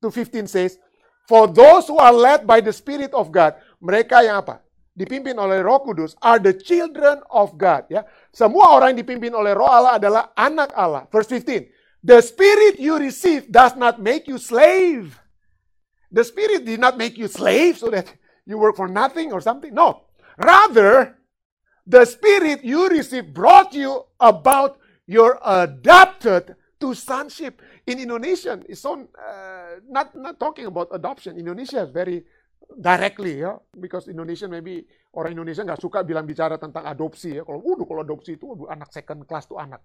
[0.00, 0.80] to 15 says,
[1.28, 4.64] For those who are led by the Spirit of God, mereka yang apa?
[5.00, 7.88] Dipimpin oleh Roh Kudus are the children of God.
[7.88, 8.04] Ya,
[8.36, 11.08] semua orang yang dipimpin oleh Roh Allah adalah anak Allah.
[11.08, 12.04] Verse 15.
[12.04, 15.16] The Spirit you receive does not make you slave.
[16.12, 18.12] The Spirit did not make you slave so that
[18.44, 19.72] you work for nothing or something.
[19.72, 20.04] No.
[20.36, 21.16] Rather,
[21.88, 27.64] the Spirit you receive brought you about your adopted to sonship.
[27.88, 31.40] In Indonesian, it's so uh, not not talking about adoption.
[31.40, 32.28] Indonesia is very
[32.68, 34.84] directly ya, because Indonesia maybe
[35.16, 37.42] orang Indonesia nggak suka bilang bicara tentang adopsi ya.
[37.44, 39.82] Kalau waduh kalau adopsi itu waduh, anak second class tuh anak.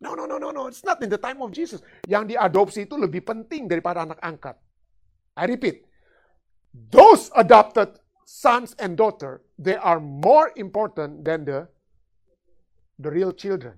[0.00, 0.64] No, no, no, no, no.
[0.70, 1.84] It's not in the time of Jesus.
[2.08, 4.56] Yang diadopsi itu lebih penting daripada anak angkat.
[5.36, 5.84] I repeat,
[6.72, 11.68] those adopted sons and daughter, they are more important than the
[12.96, 13.76] the real children.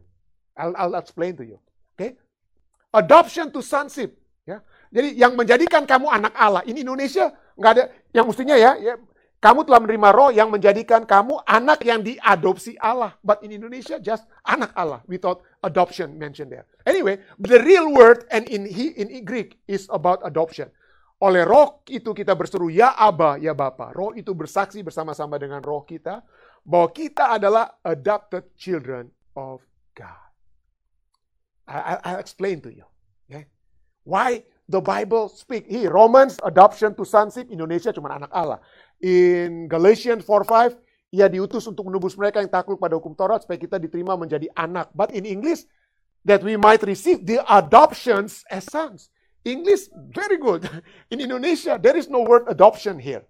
[0.54, 1.58] I'll, I'll explain to you.
[1.96, 2.18] Okay?
[2.92, 4.18] Adoption to sonship.
[4.46, 4.60] Ya.
[4.92, 6.60] Jadi yang menjadikan kamu anak Allah.
[6.68, 8.94] Ini Indonesia nggak ada yang mestinya ya, ya
[9.42, 13.18] kamu telah menerima roh yang menjadikan kamu anak yang diadopsi Allah.
[13.26, 16.70] But in Indonesia just anak Allah without adoption mentioned there.
[16.86, 20.70] Anyway, the real word and in he in Greek is about adoption.
[21.18, 23.90] Oleh roh itu kita berseru ya Aba, ya Bapa.
[23.90, 26.22] Roh itu bersaksi bersama-sama dengan roh kita
[26.62, 29.62] bahwa kita adalah adopted children of
[29.94, 30.30] God.
[31.66, 32.86] I, I'll explain to you.
[33.30, 33.46] Okay?
[34.02, 35.68] Why the Bible speak.
[35.68, 38.58] Here, Romans, adoption to sonship, Indonesia cuma anak Allah.
[39.04, 40.80] In Galatians 4:5,
[41.12, 44.88] ia diutus untuk menebus mereka yang takluk pada hukum Taurat supaya kita diterima menjadi anak.
[44.96, 45.68] But in English,
[46.24, 49.12] that we might receive the adoptions as sons.
[49.44, 50.62] English very good.
[51.12, 53.26] In Indonesia, there is no word adoption here.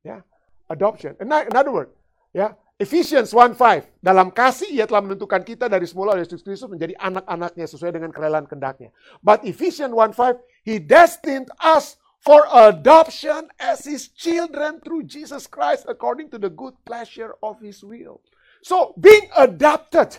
[0.00, 0.24] Yeah,
[0.72, 1.20] adoption.
[1.20, 1.92] Another word.
[2.32, 3.60] Yeah, Ephesians 1:5
[4.00, 8.08] dalam kasih ia telah menentukan kita dari semula oleh Yesus Kristus menjadi anak-anaknya sesuai dengan
[8.08, 8.88] kerelaan kehendaknya.
[9.20, 16.32] But Ephesians 1:5 he destined us for adoption as his children through Jesus Christ according
[16.32, 18.24] to the good pleasure of his will.
[18.64, 20.16] So being adopted,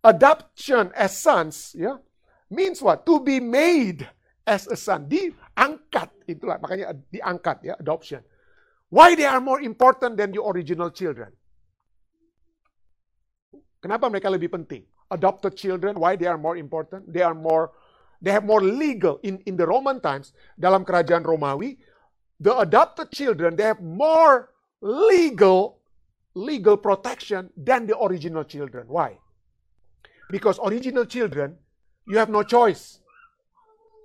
[0.00, 1.96] adoption as sons, ya, yeah,
[2.48, 3.04] means what?
[3.04, 4.08] To be made
[4.48, 5.12] as a son.
[5.12, 8.24] Diangkat itulah makanya diangkat ya adoption.
[8.88, 11.36] Why they are more important than the original children?
[13.82, 14.86] Kenapa mereka lebih penting?
[15.10, 17.02] Adopted children, why they are more important?
[17.10, 17.74] They are more,
[18.22, 19.18] they have more legal.
[19.26, 21.82] In, in the Roman times, dalam kerajaan Romawi,
[22.38, 25.82] the adopted children, they have more legal,
[26.38, 28.86] legal protection than the original children.
[28.86, 29.18] Why?
[30.30, 31.58] Because original children,
[32.06, 33.02] you have no choice.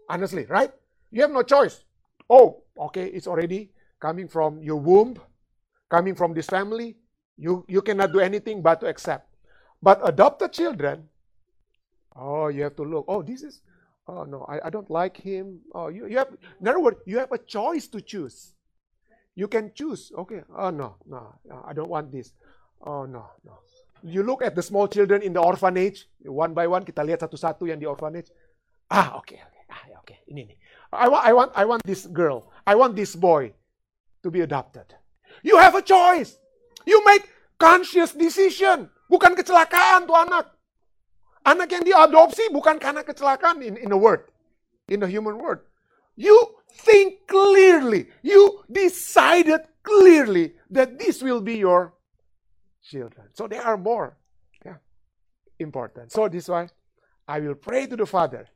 [0.09, 0.73] Honestly, right?
[1.13, 1.85] You have no choice.
[2.27, 3.71] Oh, okay, it's already
[4.01, 5.21] coming from your womb,
[5.87, 6.97] coming from this family.
[7.37, 9.26] You, you cannot do anything but to accept.
[9.81, 11.09] But adopted children,
[12.15, 13.05] oh, you have to look.
[13.07, 13.61] Oh, this is,
[14.07, 15.59] oh no, I, I don't like him.
[15.73, 18.53] Oh, you, you have, in other words, you have a choice to choose.
[19.37, 20.11] You can choose.
[20.17, 20.41] Okay.
[20.57, 22.33] Oh no, no, I don't want this.
[22.81, 23.61] Oh no, no.
[24.01, 27.69] You look at the small children in the orphanage, one by one kita lihat satu-satu
[27.69, 28.33] yang di orphanage.
[28.89, 29.63] Ah, okay, okay.
[29.69, 30.25] Ah, okay.
[30.25, 30.57] Ini nih.
[30.89, 32.49] I want I want I want this girl.
[32.65, 33.53] I want this boy
[34.25, 34.89] to be adopted.
[35.45, 36.41] You have a choice.
[36.89, 37.29] You make
[37.61, 38.89] conscious decision.
[39.07, 40.51] Bukan kecelakaan tuh anak.
[41.47, 44.27] Anak yang diadopsi bukan karena kecelakaan in, in a word.
[44.91, 45.63] In a human word.
[46.19, 46.35] You
[46.83, 48.11] think clearly.
[48.19, 51.95] You decided clearly that this will be your
[52.83, 53.31] children.
[53.31, 54.19] So they are more
[54.65, 54.83] yeah,
[55.59, 56.11] important.
[56.11, 56.67] So this why
[57.27, 58.47] I will pray to the Father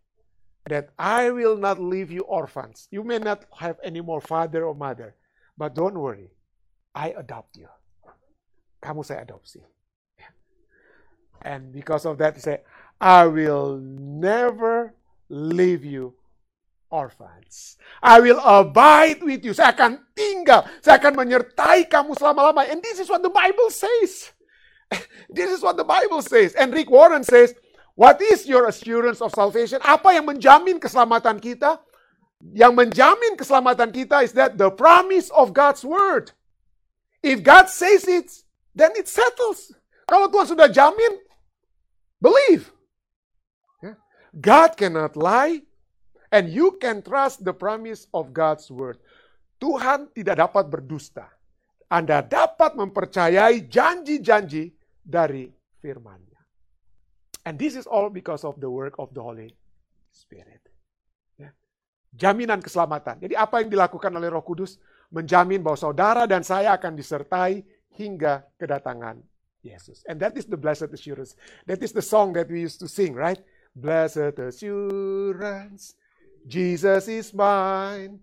[0.69, 2.87] that I will not leave you orphans.
[2.91, 5.15] You may not have any more father or mother,
[5.57, 6.29] but don't worry.
[6.93, 7.67] I adopt you.
[8.83, 9.61] Kamu saya adopsi.
[11.41, 12.61] And because of that, he said,
[12.99, 14.93] I will never
[15.29, 16.13] leave you
[16.91, 17.77] orphans.
[18.03, 19.57] I will abide with you.
[19.57, 20.69] Saya akan tinggal.
[20.85, 22.69] Saya akan menyertai kamu selama-lama.
[22.69, 24.31] And this is what the Bible says.
[25.31, 26.53] This is what the Bible says.
[26.53, 27.55] And Rick Warren says,
[27.95, 29.79] What is your assurance of salvation?
[29.81, 31.79] Apa yang menjamin keselamatan kita?
[32.51, 36.35] Yang menjamin keselamatan kita is that the promise of God's word.
[37.23, 38.27] If God says it,
[38.75, 39.71] then it settles.
[40.09, 41.21] Kalau Tuhan sudah jamin,
[42.21, 42.71] Believe.
[44.31, 45.59] God cannot lie
[46.31, 48.97] and you can trust the promise of God's word.
[49.59, 51.27] Tuhan tidak dapat berdusta.
[51.91, 54.71] Anda dapat mempercayai janji-janji
[55.03, 55.51] dari
[55.83, 56.41] firman-Nya.
[57.43, 59.51] And this is all because of the work of the Holy
[60.07, 60.63] Spirit.
[61.35, 61.51] Ya.
[62.15, 63.19] Jaminan keselamatan.
[63.19, 64.79] Jadi apa yang dilakukan oleh Roh Kudus
[65.11, 67.59] menjamin bahwa saudara dan saya akan disertai
[67.99, 69.19] hingga kedatangan
[69.61, 70.07] Yesus.
[70.07, 71.35] And that is the blessed assurance.
[71.67, 73.37] That is the song that we used to sing, right?
[73.75, 75.95] Blessed assurance,
[76.45, 78.19] Jesus is mine.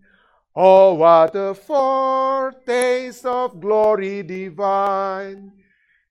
[0.54, 5.52] Oh, what a foretaste of glory divine,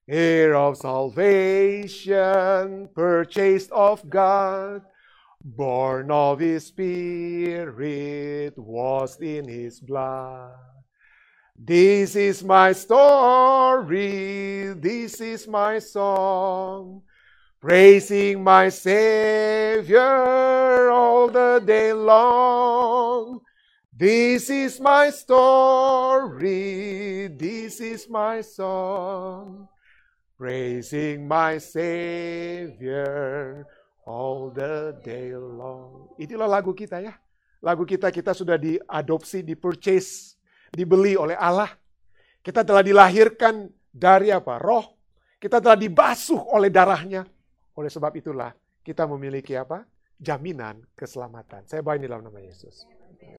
[0.07, 2.15] heir of salvation,
[2.95, 4.81] purchased of God,
[5.43, 10.55] born of His Spirit, washed in His blood.
[11.55, 17.01] This is my story, this is my song,
[17.67, 19.99] praising my Savior
[20.87, 23.43] all the day long.
[23.91, 26.63] This is my story,
[27.35, 29.67] this is my song,
[30.39, 33.03] praising my Savior
[34.07, 36.15] all the day long.
[36.15, 37.19] Itulah lagu kita ya.
[37.59, 40.39] Lagu kita kita sudah diadopsi, dipurchase,
[40.71, 41.75] dibeli oleh Allah.
[42.39, 44.55] Kita telah dilahirkan dari apa?
[44.55, 44.95] Roh.
[45.35, 47.27] Kita telah dibasuh oleh darahnya.
[47.77, 48.51] Oleh sebab itulah
[48.81, 49.85] kita memiliki apa?
[50.17, 51.69] Jaminan keselamatan.
[51.69, 52.89] Saya bawa ini dalam nama Yesus.